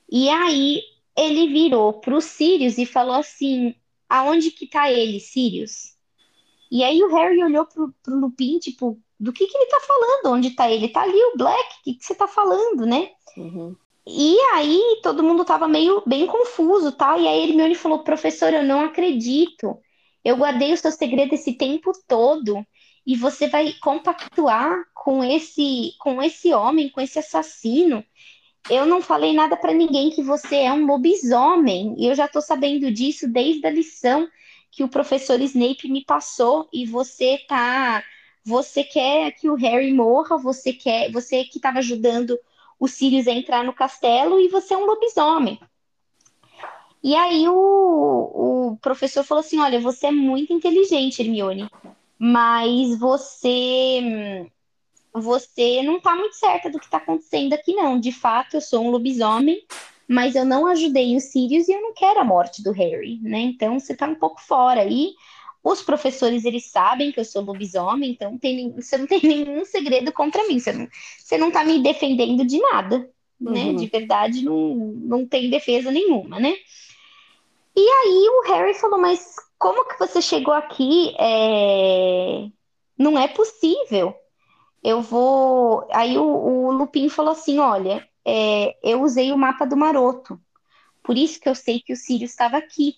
E 0.10 0.30
aí 0.30 0.82
ele 1.16 1.48
virou 1.48 1.94
pro 1.94 2.22
Sirius 2.22 2.78
e 2.78 2.86
falou 2.86 3.16
assim: 3.16 3.76
aonde 4.08 4.50
que 4.52 4.66
tá 4.66 4.90
ele, 4.90 5.20
Sirius? 5.20 5.98
E 6.72 6.86
aí 6.86 7.04
o 7.04 7.14
Harry 7.14 7.44
olhou 7.44 7.66
pro, 7.66 7.94
pro 8.02 8.18
Lupin, 8.18 8.60
tipo, 8.60 8.98
do 9.20 9.34
que 9.34 9.46
que 9.46 9.58
ele 9.58 9.70
tá 9.70 9.80
falando? 9.82 10.36
Onde 10.36 10.52
tá 10.52 10.72
ele? 10.72 10.88
Tá 10.88 11.02
ali 11.02 11.22
o 11.34 11.38
Black, 11.38 11.76
o 11.80 11.84
que 11.84 11.94
que 11.96 12.06
você 12.06 12.16
tá 12.16 12.28
falando, 12.28 12.86
né? 12.86 13.10
Uhum. 13.36 13.76
E 14.08 14.38
aí 14.54 15.00
todo 15.04 15.24
mundo 15.24 15.46
tava 15.46 15.68
meio 15.68 16.02
bem 16.06 16.26
confuso, 16.26 16.92
tá? 16.92 17.18
E 17.18 17.28
aí 17.28 17.50
Hermione 17.50 17.76
falou, 17.76 18.00
professor, 18.00 18.54
eu 18.54 18.64
não 18.64 18.82
acredito. 18.82 19.78
Eu 20.24 20.38
guardei 20.38 20.74
o 20.74 20.78
seu 20.78 20.92
segredo 20.92 21.34
esse 21.36 21.54
tempo 21.54 21.92
todo 22.08 22.66
e 23.06 23.16
você 23.16 23.48
vai 23.48 23.74
compactuar 23.82 24.84
com 24.94 25.24
esse 25.24 25.94
com 26.00 26.22
esse 26.22 26.54
homem, 26.54 26.90
com 26.90 27.02
esse 27.02 27.20
assassino. 27.20 28.04
Eu 28.70 28.86
não 28.86 29.02
falei 29.02 29.34
nada 29.34 29.58
para 29.58 29.74
ninguém 29.74 30.10
que 30.12 30.22
você 30.24 30.58
é 30.58 30.74
um 30.74 30.86
lobisomem. 30.86 31.96
E 31.98 32.08
eu 32.08 32.16
já 32.16 32.28
tô 32.28 32.42
sabendo 32.42 32.92
disso 32.92 33.28
desde 33.28 33.66
a 33.66 33.72
lição 33.72 34.28
que 34.72 34.84
o 34.84 34.90
professor 34.90 35.40
Snape 35.42 35.90
me 35.90 36.04
passou 36.06 36.68
e 36.74 36.86
você 36.86 37.40
tá 37.48 38.04
você 38.44 38.84
quer 38.84 39.32
que 39.34 39.50
o 39.50 39.56
Harry 39.56 39.94
morra, 39.94 40.38
você 40.38 40.74
quer, 40.74 41.12
você 41.12 41.44
que 41.44 41.58
estava 41.58 41.80
ajudando 41.80 42.38
o 42.80 42.88
Sirius 42.88 43.28
a 43.28 43.32
entrar 43.32 43.64
no 43.64 43.74
castelo 43.74 44.40
e 44.40 44.48
você 44.48 44.74
é 44.74 44.78
um 44.78 44.86
lobisomem. 44.86 45.60
E 47.04 47.16
aí 47.16 47.48
o, 47.48 47.54
o 47.54 48.78
professor 48.82 49.24
falou 49.24 49.42
assim: 49.42 49.60
Olha, 49.60 49.80
você 49.80 50.08
é 50.08 50.12
muito 50.12 50.54
inteligente, 50.54 51.22
Hermione, 51.22 51.70
mas 52.18 52.98
você 52.98 54.50
você 55.14 55.82
não 55.82 55.98
está 55.98 56.16
muito 56.16 56.36
certa 56.36 56.70
do 56.70 56.80
que 56.80 56.86
está 56.86 56.98
acontecendo 56.98 57.54
aqui, 57.54 57.74
não. 57.74 58.00
De 58.00 58.12
fato, 58.12 58.56
eu 58.56 58.62
sou 58.62 58.86
um 58.86 58.92
lobisomem, 58.92 59.66
mas 60.08 60.36
eu 60.36 60.46
não 60.46 60.68
ajudei 60.68 61.16
o 61.16 61.20
Sirius 61.20 61.68
e 61.68 61.74
eu 61.74 61.82
não 61.82 61.94
quero 61.94 62.20
a 62.20 62.24
morte 62.24 62.62
do 62.62 62.72
Harry, 62.72 63.20
né? 63.22 63.40
Então 63.40 63.80
você 63.80 63.94
está 63.94 64.08
um 64.08 64.16
pouco 64.16 64.42
fora 64.42 64.82
aí. 64.82 65.14
Os 65.64 65.82
professores, 65.82 66.46
eles 66.46 66.72
sabem 66.72 67.12
que 67.12 67.20
eu 67.20 67.26
sou 67.26 67.44
lobisomem, 67.44 68.12
então 68.12 68.38
tem, 68.38 68.72
você 68.72 68.98
não 68.98 69.06
tem 69.06 69.20
nenhum 69.24 69.66
segredo 69.66 70.12
contra 70.12 70.48
mim. 70.48 70.60
Você 70.60 70.72
não, 70.72 70.88
você 71.18 71.38
não 71.38 71.52
tá 71.52 71.64
me 71.64 71.82
defendendo 71.82 72.46
de 72.46 72.60
nada, 72.60 73.10
né? 73.40 73.66
uhum. 73.66 73.76
De 73.76 73.88
verdade, 73.88 74.44
não, 74.44 74.76
não 74.76 75.26
tem 75.26 75.50
defesa 75.50 75.92
nenhuma, 75.92 76.40
né? 76.40 76.56
E 77.76 77.82
aí 77.82 78.30
o 78.30 78.48
Harry 78.48 78.74
falou, 78.74 79.00
mas 79.00 79.36
como 79.58 79.88
que 79.88 80.00
você 80.00 80.22
chegou 80.22 80.54
aqui? 80.54 81.16
É... 81.20 82.48
Não 82.98 83.18
é 83.18 83.28
possível. 83.28 84.14
Eu 84.84 85.02
vou... 85.02 85.88
Aí 85.92 86.18
o, 86.18 86.24
o 86.24 86.72
Lupin 86.72 87.10
falou 87.10 87.32
assim, 87.32 87.60
olha, 87.60 88.08
é, 88.26 88.78
eu 88.84 89.02
usei 89.02 89.32
o 89.32 89.38
mapa 89.38 89.66
do 89.66 89.78
Maroto. 89.78 90.40
Por 91.04 91.18
isso 91.18 91.40
que 91.40 91.50
eu 91.50 91.56
sei 91.56 91.80
que 91.80 91.94
o 91.94 91.96
Sirius 91.96 92.32
estava 92.32 92.58
aqui. 92.58 92.96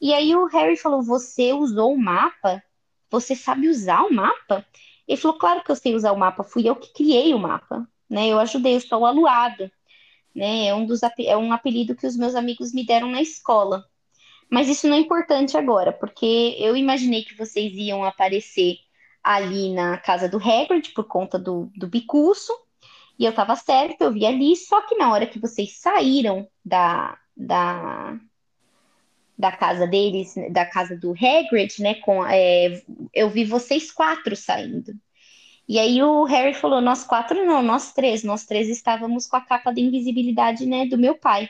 E 0.00 0.12
aí 0.12 0.34
o 0.34 0.46
Harry 0.46 0.76
falou: 0.76 1.02
Você 1.02 1.52
usou 1.52 1.94
o 1.94 1.98
mapa? 1.98 2.62
Você 3.10 3.34
sabe 3.34 3.68
usar 3.68 4.02
o 4.02 4.12
mapa? 4.12 4.66
Ele 5.06 5.20
falou: 5.20 5.38
Claro 5.38 5.62
que 5.64 5.70
eu 5.70 5.76
sei 5.76 5.94
usar 5.94 6.12
o 6.12 6.18
mapa, 6.18 6.44
fui 6.44 6.68
eu 6.68 6.76
que 6.76 6.92
criei 6.92 7.34
o 7.34 7.38
mapa, 7.38 7.88
né? 8.08 8.28
Eu 8.28 8.38
ajudei, 8.38 8.76
eu 8.76 8.80
sou 8.80 9.02
o 9.02 9.06
aluado, 9.06 9.70
né? 10.34 10.66
É 10.66 10.74
um, 10.74 10.86
dos, 10.86 11.00
é 11.02 11.36
um 11.36 11.52
apelido 11.52 11.94
que 11.96 12.06
os 12.06 12.16
meus 12.16 12.34
amigos 12.34 12.72
me 12.72 12.84
deram 12.84 13.10
na 13.10 13.22
escola. 13.22 13.84
Mas 14.50 14.68
isso 14.68 14.86
não 14.86 14.96
é 14.96 15.00
importante 15.00 15.56
agora, 15.56 15.92
porque 15.92 16.56
eu 16.58 16.76
imaginei 16.76 17.24
que 17.24 17.36
vocês 17.36 17.72
iam 17.74 18.04
aparecer 18.04 18.76
ali 19.22 19.72
na 19.72 19.96
casa 19.98 20.28
do 20.28 20.36
Hagrid 20.36 20.92
por 20.92 21.04
conta 21.04 21.38
do, 21.38 21.70
do 21.74 21.86
bicurso, 21.86 22.52
e 23.18 23.24
eu 23.24 23.32
tava 23.34 23.56
certa, 23.56 24.04
eu 24.04 24.12
vi 24.12 24.26
ali, 24.26 24.54
só 24.56 24.82
que 24.82 24.96
na 24.96 25.12
hora 25.12 25.26
que 25.26 25.38
vocês 25.38 25.78
saíram 25.78 26.48
da, 26.64 27.18
da, 27.36 28.18
da 29.38 29.52
casa 29.52 29.86
deles, 29.86 30.34
da 30.50 30.64
casa 30.64 30.96
do 30.96 31.12
Hagrid, 31.12 31.80
né? 31.80 31.94
Com, 31.96 32.24
é, 32.26 32.82
eu 33.12 33.28
vi 33.28 33.44
vocês 33.44 33.90
quatro 33.90 34.36
saindo. 34.36 34.92
E 35.68 35.78
aí 35.78 36.02
o 36.02 36.24
Harry 36.24 36.54
falou: 36.54 36.80
nós 36.80 37.04
quatro 37.04 37.44
não, 37.44 37.62
nós 37.62 37.92
três, 37.92 38.22
nós 38.22 38.44
três 38.44 38.68
estávamos 38.68 39.26
com 39.26 39.36
a 39.36 39.40
capa 39.40 39.72
de 39.72 39.80
invisibilidade, 39.80 40.66
né, 40.66 40.86
do 40.86 40.98
meu 40.98 41.14
pai. 41.14 41.48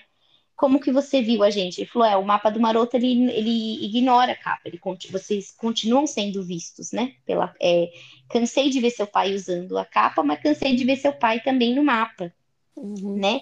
Como 0.56 0.78
que 0.78 0.92
você 0.92 1.20
viu 1.20 1.42
a 1.42 1.50
gente? 1.50 1.80
Ele 1.80 1.90
falou: 1.90 2.06
é, 2.08 2.16
o 2.16 2.24
mapa 2.24 2.50
do 2.50 2.60
maroto 2.60 2.96
ele, 2.96 3.30
ele 3.32 3.84
ignora 3.84 4.32
a 4.32 4.36
capa, 4.36 4.62
ele, 4.64 4.80
vocês 5.10 5.50
continuam 5.50 6.06
sendo 6.06 6.42
vistos, 6.42 6.92
né? 6.92 7.14
Pela, 7.26 7.52
é, 7.60 7.90
cansei 8.30 8.70
de 8.70 8.80
ver 8.80 8.90
seu 8.90 9.06
pai 9.06 9.34
usando 9.34 9.76
a 9.76 9.84
capa, 9.84 10.22
mas 10.22 10.40
cansei 10.40 10.76
de 10.76 10.84
ver 10.84 10.96
seu 10.96 11.12
pai 11.12 11.40
também 11.40 11.74
no 11.74 11.82
mapa, 11.82 12.32
uhum. 12.76 13.16
né? 13.16 13.40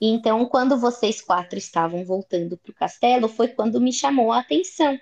Então, 0.00 0.44
quando 0.46 0.78
vocês 0.78 1.20
quatro 1.20 1.58
estavam 1.58 2.04
voltando 2.04 2.56
para 2.56 2.70
o 2.70 2.74
castelo, 2.74 3.28
foi 3.28 3.48
quando 3.48 3.80
me 3.80 3.92
chamou 3.92 4.32
a 4.32 4.40
atenção. 4.40 4.98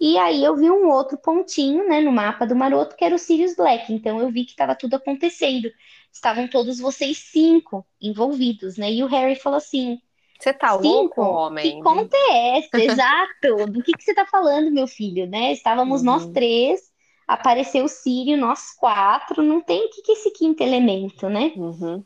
E 0.00 0.16
aí 0.16 0.44
eu 0.44 0.56
vi 0.56 0.70
um 0.70 0.88
outro 0.88 1.18
pontinho, 1.18 1.88
né, 1.88 2.00
no 2.00 2.12
mapa 2.12 2.46
do 2.46 2.54
maroto, 2.54 2.94
que 2.94 3.04
era 3.04 3.14
o 3.14 3.18
Sirius 3.18 3.56
Black. 3.56 3.92
Então 3.92 4.20
eu 4.20 4.30
vi 4.30 4.44
que 4.44 4.52
estava 4.52 4.74
tudo 4.74 4.94
acontecendo. 4.94 5.70
Estavam 6.12 6.46
todos 6.48 6.78
vocês 6.78 7.18
cinco 7.18 7.84
envolvidos, 8.00 8.76
né? 8.76 8.90
E 8.90 9.02
o 9.02 9.08
Harry 9.08 9.34
falou 9.34 9.58
assim: 9.58 10.00
Você 10.38 10.52
tá 10.52 10.72
louco, 10.72 11.20
homem? 11.20 11.76
Que 11.76 11.82
conta 11.82 12.16
é 12.16 12.58
essa? 12.58 12.78
Exato. 12.80 13.66
Do 13.70 13.82
que, 13.82 13.92
que 13.92 14.02
você 14.02 14.14
tá 14.14 14.24
falando, 14.24 14.70
meu 14.70 14.86
filho, 14.86 15.26
né? 15.26 15.52
Estávamos 15.52 16.00
uhum. 16.00 16.06
nós 16.06 16.26
três, 16.26 16.80
apareceu 17.26 17.84
o 17.84 17.88
Sírio, 17.88 18.36
nós 18.36 18.72
quatro. 18.78 19.42
Não 19.42 19.60
tem 19.60 19.86
o 19.86 19.90
que, 19.90 20.02
que 20.02 20.12
é 20.12 20.14
esse 20.14 20.30
quinto 20.30 20.62
elemento, 20.62 21.28
né? 21.28 21.52
Uhum. 21.56 22.04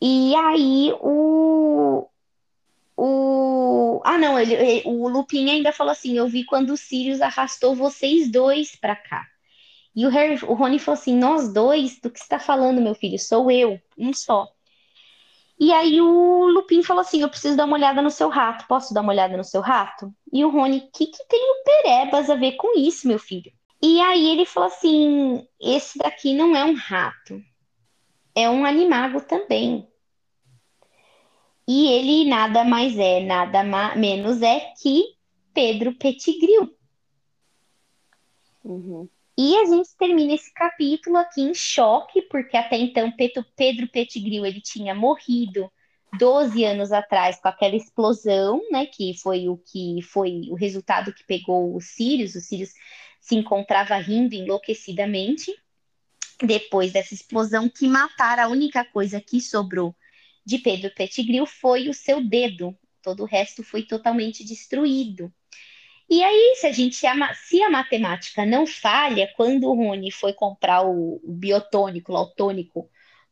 E 0.00 0.34
aí 0.34 0.92
o. 1.00 2.08
O... 2.98 4.00
Ah, 4.04 4.16
não, 4.16 4.38
ele, 4.38 4.82
o 4.86 5.08
Lupin 5.08 5.50
ainda 5.50 5.72
falou 5.72 5.92
assim: 5.92 6.16
eu 6.16 6.28
vi 6.28 6.44
quando 6.44 6.70
o 6.70 6.76
Sirius 6.76 7.20
arrastou 7.20 7.74
vocês 7.74 8.30
dois 8.30 8.74
para 8.76 8.96
cá. 8.96 9.26
E 9.94 10.06
o, 10.06 10.10
Harry, 10.10 10.38
o 10.44 10.54
Rony 10.54 10.78
falou 10.78 10.98
assim: 10.98 11.16
nós 11.16 11.52
dois? 11.52 11.98
Do 12.00 12.10
que 12.10 12.18
você 12.20 12.28
tá 12.28 12.38
falando, 12.38 12.80
meu 12.80 12.94
filho? 12.94 13.18
Sou 13.18 13.50
eu, 13.50 13.80
um 13.98 14.12
só. 14.12 14.46
E 15.58 15.72
aí 15.72 16.00
o 16.00 16.48
Lupin 16.48 16.82
falou 16.82 17.00
assim: 17.00 17.22
eu 17.22 17.28
preciso 17.28 17.56
dar 17.56 17.64
uma 17.64 17.76
olhada 17.76 18.02
no 18.02 18.10
seu 18.10 18.28
rato. 18.28 18.66
Posso 18.66 18.92
dar 18.92 19.00
uma 19.00 19.12
olhada 19.12 19.36
no 19.36 19.44
seu 19.44 19.60
rato? 19.60 20.12
E 20.32 20.44
o 20.44 20.50
Rony, 20.50 20.78
o 20.78 20.90
que, 20.90 21.06
que 21.06 21.26
tem 21.28 21.40
o 21.40 21.64
Perebas 21.64 22.28
a 22.30 22.34
ver 22.34 22.52
com 22.52 22.78
isso, 22.78 23.08
meu 23.08 23.18
filho? 23.18 23.50
E 23.82 24.00
aí 24.00 24.28
ele 24.28 24.44
falou 24.44 24.68
assim: 24.68 25.46
esse 25.60 25.98
daqui 25.98 26.34
não 26.34 26.54
é 26.54 26.64
um 26.64 26.74
rato 26.74 27.42
é 28.36 28.50
um 28.50 28.66
animago 28.66 29.22
também. 29.22 29.88
E 31.66 31.88
ele 31.88 32.28
nada 32.28 32.62
mais 32.62 32.96
é, 32.98 33.20
nada 33.20 33.64
menos 33.96 34.42
é 34.42 34.60
que 34.80 35.16
Pedro 35.54 35.94
Pettigrew. 35.94 36.70
Uhum. 38.62 39.08
E 39.38 39.56
a 39.56 39.64
gente 39.64 39.88
termina 39.98 40.34
esse 40.34 40.52
capítulo 40.52 41.16
aqui 41.16 41.42
em 41.42 41.54
choque, 41.54 42.22
porque 42.22 42.56
até 42.56 42.76
então 42.76 43.12
Pedro 43.56 43.88
Pettigrew 43.88 44.44
ele 44.44 44.60
tinha 44.60 44.94
morrido 44.94 45.70
12 46.18 46.64
anos 46.64 46.92
atrás 46.92 47.40
com 47.40 47.48
aquela 47.48 47.74
explosão, 47.74 48.60
né, 48.70 48.86
que 48.86 49.14
foi 49.18 49.48
o 49.48 49.56
que 49.56 50.00
foi 50.02 50.42
o 50.50 50.54
resultado 50.54 51.12
que 51.12 51.24
pegou 51.24 51.74
o 51.74 51.80
Sirius. 51.80 52.34
O 52.34 52.40
Sirius 52.40 52.72
se 53.20 53.34
encontrava 53.34 53.96
rindo 53.96 54.34
enlouquecidamente 54.34 55.52
depois 56.44 56.92
dessa 56.92 57.14
explosão 57.14 57.68
que 57.68 57.88
mataram, 57.88 58.44
a 58.44 58.48
única 58.48 58.84
coisa 58.84 59.20
que 59.20 59.40
sobrou 59.40 59.94
de 60.44 60.58
Pedro 60.58 60.92
Pettigrew 60.94 61.46
foi 61.46 61.88
o 61.88 61.94
seu 61.94 62.22
dedo. 62.22 62.76
Todo 63.02 63.22
o 63.22 63.26
resto 63.26 63.62
foi 63.62 63.82
totalmente 63.82 64.44
destruído. 64.44 65.32
E 66.08 66.22
aí, 66.22 66.54
se 66.56 66.66
a 66.66 66.72
gente 66.72 66.96
se 66.96 67.62
a 67.62 67.70
matemática 67.70 68.46
não 68.46 68.66
falha, 68.66 69.32
quando 69.36 69.64
o 69.64 69.74
Rony 69.74 70.12
foi 70.12 70.32
comprar 70.32 70.82
o, 70.82 71.20
o 71.24 71.32
biotônico, 71.32 72.12
o 72.12 72.26
tônico, 72.26 72.88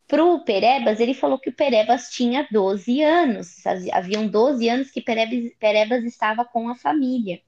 para 0.09 0.25
o 0.25 0.45
Perebas, 0.45 0.99
ele 1.01 1.15
falou 1.15 1.39
que 1.39 1.51
o 1.51 1.55
Perebas 1.55 2.11
tinha 2.11 2.47
12 2.51 3.01
anos. 3.03 3.65
Haviam 3.93 4.27
12 4.27 4.69
anos 4.69 4.91
que 4.91 5.01
Perebas, 5.01 5.53
Perebas 5.59 6.05
estava 6.05 6.45
com 6.45 6.69
a 6.69 6.75
família. 6.75 7.41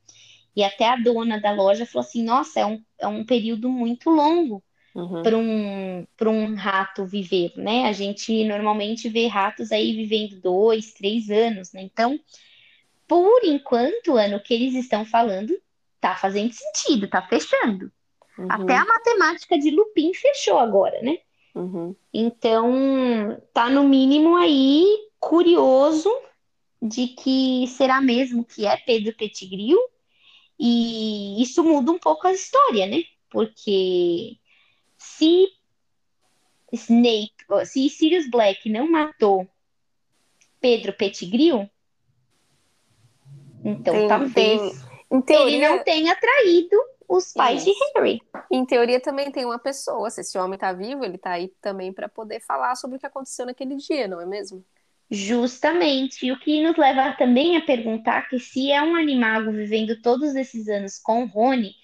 E 0.54 0.62
até 0.64 0.88
a 0.88 0.96
dona 0.96 1.40
da 1.40 1.52
loja 1.52 1.86
falou 1.86 2.06
assim: 2.06 2.22
nossa, 2.22 2.60
é 2.60 2.66
um, 2.66 2.82
é 2.98 3.06
um 3.06 3.24
período 3.26 3.68
muito 3.68 4.10
longo 4.10 4.62
uhum. 4.96 5.22
para 5.22 5.36
um, 5.36 6.06
um 6.26 6.54
rato 6.54 7.04
viver, 7.04 7.52
né? 7.56 7.84
A 7.84 7.92
gente 7.92 8.44
normalmente 8.44 9.08
vê 9.08 9.26
ratos 9.26 9.70
aí 9.70 9.94
vivendo 9.94 10.40
dois, 10.40 10.94
três 10.94 11.30
anos, 11.30 11.72
né? 11.72 11.82
Então, 11.82 12.18
por 13.06 13.44
enquanto, 13.44 14.16
ano 14.16 14.40
que 14.40 14.54
eles 14.54 14.74
estão 14.74 15.04
falando, 15.04 15.56
tá 16.00 16.16
fazendo 16.16 16.52
sentido, 16.52 17.08
tá 17.08 17.22
fechando. 17.22 17.92
Uhum. 18.38 18.46
Até 18.50 18.76
a 18.76 18.84
matemática 18.84 19.58
de 19.58 19.70
Lupin 19.70 20.12
fechou 20.14 20.58
agora, 20.58 21.00
né? 21.02 21.18
Uhum. 21.54 21.94
Então, 22.12 23.40
tá 23.52 23.68
no 23.68 23.84
mínimo 23.84 24.36
aí 24.36 24.84
curioso 25.20 26.10
de 26.80 27.08
que 27.08 27.66
será 27.68 28.00
mesmo 28.00 28.44
que 28.44 28.66
é 28.66 28.76
Pedro 28.76 29.14
Pettigrew 29.16 29.78
e 30.58 31.42
isso 31.42 31.62
muda 31.62 31.90
um 31.92 31.98
pouco 31.98 32.26
a 32.26 32.32
história, 32.32 32.86
né? 32.86 33.02
Porque 33.30 34.38
se 35.16 35.48
Snape, 36.72 37.32
se 37.64 37.88
Sirius 37.88 38.28
Black 38.28 38.68
não 38.68 38.90
matou 38.90 39.48
Pedro 40.60 40.92
Pettigrew, 40.92 41.68
então 43.64 43.94
tem, 43.94 44.08
talvez 44.08 44.32
tem, 45.08 45.22
teoria, 45.22 45.56
ele 45.56 45.68
não 45.68 45.84
tenha 45.84 46.14
traído 46.16 46.76
os 47.08 47.32
pais 47.32 47.64
de 47.64 47.72
Harry. 47.94 48.20
Em 48.50 48.64
teoria 48.64 49.00
também 49.00 49.30
tem 49.30 49.44
uma 49.44 49.58
pessoa, 49.58 50.10
se 50.10 50.20
esse 50.20 50.36
homem 50.36 50.58
tá 50.58 50.72
vivo, 50.72 51.04
ele 51.04 51.18
tá 51.18 51.32
aí 51.32 51.52
também 51.60 51.92
para 51.92 52.08
poder 52.08 52.40
falar 52.40 52.74
sobre 52.74 52.96
o 52.96 53.00
que 53.00 53.06
aconteceu 53.06 53.46
naquele 53.46 53.76
dia, 53.76 54.08
não 54.08 54.20
é 54.20 54.26
mesmo? 54.26 54.64
Justamente. 55.10 56.26
E 56.26 56.32
o 56.32 56.38
que 56.38 56.62
nos 56.62 56.76
leva 56.76 57.14
também 57.16 57.56
a 57.56 57.62
perguntar 57.62 58.28
que 58.28 58.38
se 58.40 58.72
é 58.72 58.82
um 58.82 58.96
animago 58.96 59.52
vivendo 59.52 60.00
todos 60.02 60.34
esses 60.34 60.68
anos 60.68 60.98
com 60.98 61.26
Rony, 61.26 61.74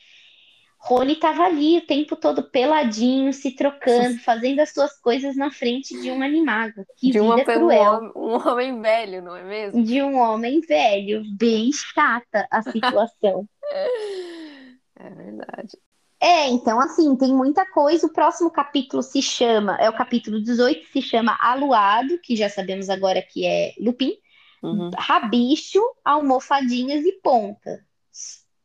Rony 0.85 1.13
estava 1.13 1.45
ali 1.45 1.79
o 1.79 1.87
tempo 1.87 2.17
todo 2.17 2.43
peladinho, 2.43 3.33
se 3.33 3.53
trocando, 3.53 4.19
fazendo 4.25 4.59
as 4.59 4.71
suas 4.71 4.99
coisas 4.99 5.37
na 5.37 5.49
frente 5.49 5.99
de 6.01 6.11
um 6.11 6.21
animago. 6.21 6.85
Que 6.97 7.13
de 7.13 7.21
uma, 7.21 7.45
cruel. 7.45 8.13
Um, 8.17 8.35
um 8.35 8.49
homem 8.49 8.81
velho, 8.81 9.23
não 9.23 9.37
é 9.37 9.45
mesmo? 9.45 9.83
De 9.85 10.03
um 10.03 10.19
homem 10.19 10.61
velho. 10.61 11.23
Bem 11.39 11.71
chata 11.73 12.49
a 12.51 12.63
situação. 12.67 13.49
é 14.99 15.11
verdade. 15.11 15.79
É, 16.21 16.49
então, 16.49 16.81
assim, 16.81 17.17
tem 17.17 17.33
muita 17.33 17.65
coisa. 17.71 18.09
O 18.09 18.13
próximo 18.13 18.51
capítulo 18.51 19.05
se 19.05 19.23
chama, 19.23 19.77
é 19.77 19.89
o 19.89 19.97
capítulo 19.97 20.43
18, 20.43 20.87
se 20.87 21.01
chama 21.01 21.37
Aluado, 21.41 22.19
que 22.19 22.35
já 22.35 22.49
sabemos 22.49 22.91
agora 22.91 23.23
que 23.23 23.47
é 23.47 23.73
Lupin, 23.79 24.15
uhum. 24.63 24.91
Rabicho, 24.97 25.81
Almofadinhas 26.05 27.05
e 27.05 27.13
Pontas. 27.23 27.81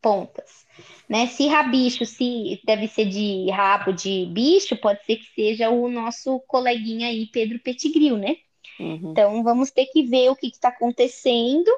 Pontas. 0.02 0.66
Né? 1.10 1.28
Se 1.28 1.48
rabicho, 1.48 2.06
se 2.06 2.62
deve 2.66 2.88
ser 2.88 3.06
de 3.06 3.50
rabo 3.50 3.92
de 3.92 4.26
bicho, 4.28 4.76
pode 4.78 5.04
ser 5.06 5.18
que 5.18 5.26
seja 5.34 5.70
o 5.70 5.90
nosso 5.90 6.40
coleguinha 6.42 7.08
aí, 7.08 7.28
Pedro 7.28 7.60
Petigril, 7.60 8.18
né? 8.18 8.38
Uhum. 8.80 9.12
Então, 9.12 9.44
vamos 9.44 9.72
ter 9.72 9.88
que 9.88 10.04
ver 10.04 10.30
o 10.30 10.36
que 10.36 10.48
está 10.48 10.70
acontecendo 10.70 11.72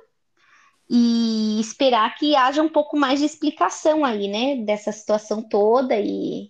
e 0.90 1.60
esperar 1.60 2.16
que 2.16 2.36
haja 2.36 2.64
um 2.64 2.70
pouco 2.70 2.98
mais 2.98 3.20
de 3.20 3.26
explicação 3.26 4.04
aí, 4.04 4.28
né, 4.28 4.56
dessa 4.56 4.92
situação 4.92 5.42
toda 5.48 5.96
e, 5.96 6.50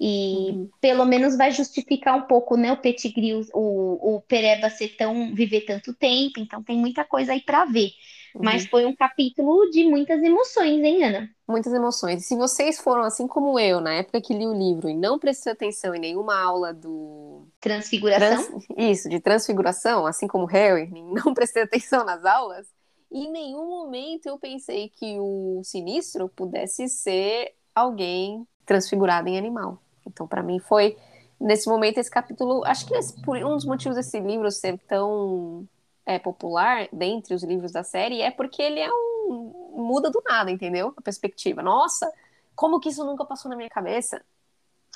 e 0.00 0.50
uhum. 0.50 0.70
pelo 0.80 1.04
menos 1.04 1.36
vai 1.36 1.50
justificar 1.50 2.16
um 2.16 2.22
pouco, 2.22 2.56
né, 2.56 2.72
o 2.72 2.78
Petigril, 2.78 3.42
o, 3.52 4.16
o 4.16 4.20
Pereba 4.22 4.70
ser 4.70 4.96
tão, 4.96 5.34
viver 5.34 5.62
tanto 5.62 5.92
tempo, 5.92 6.40
então 6.40 6.62
tem 6.62 6.78
muita 6.78 7.04
coisa 7.04 7.32
aí 7.32 7.42
para 7.42 7.66
ver. 7.66 7.90
Uhum. 8.34 8.42
Mas 8.42 8.66
foi 8.66 8.84
um 8.84 8.94
capítulo 8.94 9.70
de 9.70 9.84
muitas 9.84 10.20
emoções, 10.22 10.82
hein, 10.82 11.04
Ana? 11.04 11.30
Muitas 11.46 11.72
emoções. 11.72 12.26
Se 12.26 12.36
vocês 12.36 12.80
foram 12.80 13.04
assim 13.04 13.28
como 13.28 13.58
eu, 13.60 13.80
na 13.80 13.94
época 13.94 14.20
que 14.20 14.34
li 14.34 14.46
o 14.46 14.52
livro 14.52 14.88
e 14.88 14.94
não 14.94 15.18
prestou 15.18 15.52
atenção 15.52 15.94
em 15.94 16.00
nenhuma 16.00 16.36
aula 16.36 16.74
do. 16.74 17.46
Transfiguração? 17.60 18.44
Trans... 18.44 18.64
Isso, 18.76 19.08
de 19.08 19.20
transfiguração, 19.20 20.04
assim 20.04 20.26
como 20.26 20.46
Harry, 20.46 20.90
não 21.24 21.32
prestei 21.32 21.62
atenção 21.62 22.04
nas 22.04 22.24
aulas, 22.24 22.66
em 23.10 23.30
nenhum 23.30 23.68
momento 23.68 24.26
eu 24.26 24.36
pensei 24.36 24.88
que 24.88 25.16
o 25.20 25.60
sinistro 25.62 26.28
pudesse 26.28 26.88
ser 26.88 27.54
alguém 27.72 28.44
transfigurado 28.66 29.28
em 29.28 29.38
animal. 29.38 29.78
Então, 30.04 30.26
para 30.26 30.42
mim, 30.42 30.58
foi 30.58 30.96
nesse 31.40 31.68
momento 31.68 31.98
esse 31.98 32.10
capítulo. 32.10 32.64
Acho 32.64 32.86
que 32.86 32.94
esse, 32.94 33.20
por 33.22 33.36
um 33.36 33.54
dos 33.54 33.64
motivos 33.64 33.96
desse 33.96 34.18
livro 34.18 34.50
ser 34.50 34.78
tão 34.88 35.68
é, 36.06 36.18
popular 36.18 36.88
dentre 36.92 37.34
os 37.34 37.42
livros 37.42 37.72
da 37.72 37.82
série 37.82 38.20
é 38.20 38.30
porque 38.30 38.62
ele 38.62 38.80
é 38.80 38.90
um. 38.90 39.72
muda 39.74 40.10
do 40.10 40.22
nada, 40.24 40.50
entendeu? 40.50 40.92
A 40.96 41.02
perspectiva. 41.02 41.62
Nossa, 41.62 42.10
como 42.54 42.80
que 42.80 42.88
isso 42.88 43.04
nunca 43.04 43.24
passou 43.24 43.50
na 43.50 43.56
minha 43.56 43.70
cabeça? 43.70 44.22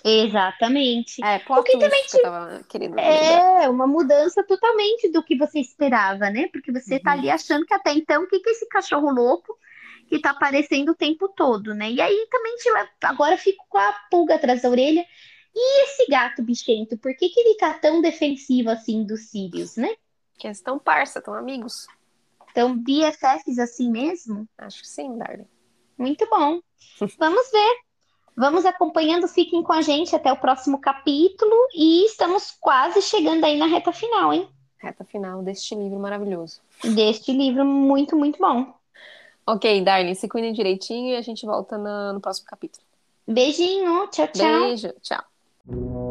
Exatamente. 0.04 1.24
É, 1.24 1.42
o 1.48 1.62
que 1.62 1.76
também 1.78 2.02
te... 2.04 2.18
que 2.68 2.76
é 3.00 3.68
uma 3.68 3.86
mudança 3.86 4.44
totalmente 4.44 5.10
do 5.10 5.22
que 5.22 5.36
você 5.36 5.58
esperava, 5.58 6.30
né? 6.30 6.48
Porque 6.52 6.70
você 6.70 6.94
uhum. 6.94 7.02
tá 7.02 7.12
ali 7.12 7.30
achando 7.30 7.66
que 7.66 7.74
até 7.74 7.92
então, 7.92 8.22
o 8.22 8.28
que, 8.28 8.38
que 8.38 8.48
é 8.48 8.52
esse 8.52 8.68
cachorro 8.68 9.10
louco 9.10 9.58
que 10.08 10.20
tá 10.20 10.30
aparecendo 10.30 10.92
o 10.92 10.94
tempo 10.94 11.28
todo, 11.28 11.74
né? 11.74 11.90
E 11.90 12.00
aí 12.00 12.26
também 12.30 12.56
te... 12.56 12.68
agora 13.02 13.36
fico 13.36 13.64
com 13.68 13.78
a 13.78 13.92
pulga 14.10 14.36
atrás 14.36 14.62
da 14.62 14.70
orelha. 14.70 15.04
E 15.54 15.82
esse 15.84 16.06
gato 16.08 16.42
bichento, 16.42 16.96
por 16.96 17.14
que, 17.16 17.28
que 17.28 17.40
ele 17.40 17.56
tá 17.56 17.74
tão 17.74 18.00
defensivo 18.00 18.70
assim 18.70 19.04
dos 19.04 19.30
Sirius, 19.30 19.76
né? 19.76 19.92
Que 20.38 20.46
eles 20.46 20.58
estão 20.58 20.78
parça, 20.78 21.18
estão 21.18 21.34
amigos. 21.34 21.86
Então, 22.50 22.76
BFFs 22.76 23.58
assim 23.58 23.90
mesmo? 23.90 24.48
Acho 24.56 24.80
que 24.82 24.88
sim, 24.88 25.18
Darling. 25.18 25.46
Muito 25.96 26.26
bom. 26.30 26.60
Vamos 27.18 27.50
ver. 27.50 27.88
Vamos 28.36 28.64
acompanhando, 28.64 29.26
fiquem 29.26 29.64
com 29.64 29.72
a 29.72 29.82
gente 29.82 30.14
até 30.14 30.32
o 30.32 30.36
próximo 30.36 30.80
capítulo 30.80 31.52
e 31.74 32.04
estamos 32.04 32.56
quase 32.60 33.02
chegando 33.02 33.44
aí 33.44 33.58
na 33.58 33.66
reta 33.66 33.90
final, 33.90 34.32
hein? 34.32 34.48
Reta 34.78 35.04
final 35.04 35.42
deste 35.42 35.74
livro 35.74 35.98
maravilhoso. 35.98 36.60
Deste 36.84 37.32
livro 37.32 37.64
muito, 37.64 38.16
muito 38.16 38.38
bom. 38.38 38.72
Ok, 39.44 39.82
Darling, 39.82 40.14
se 40.14 40.28
cuidem 40.28 40.52
direitinho 40.52 41.14
e 41.14 41.16
a 41.16 41.20
gente 41.20 41.44
volta 41.44 41.76
no, 41.76 42.12
no 42.12 42.20
próximo 42.20 42.46
capítulo. 42.46 42.84
Beijinho, 43.26 44.06
tchau, 44.06 44.28
tchau. 44.28 44.60
Beijo, 44.60 44.92
tchau. 45.02 46.07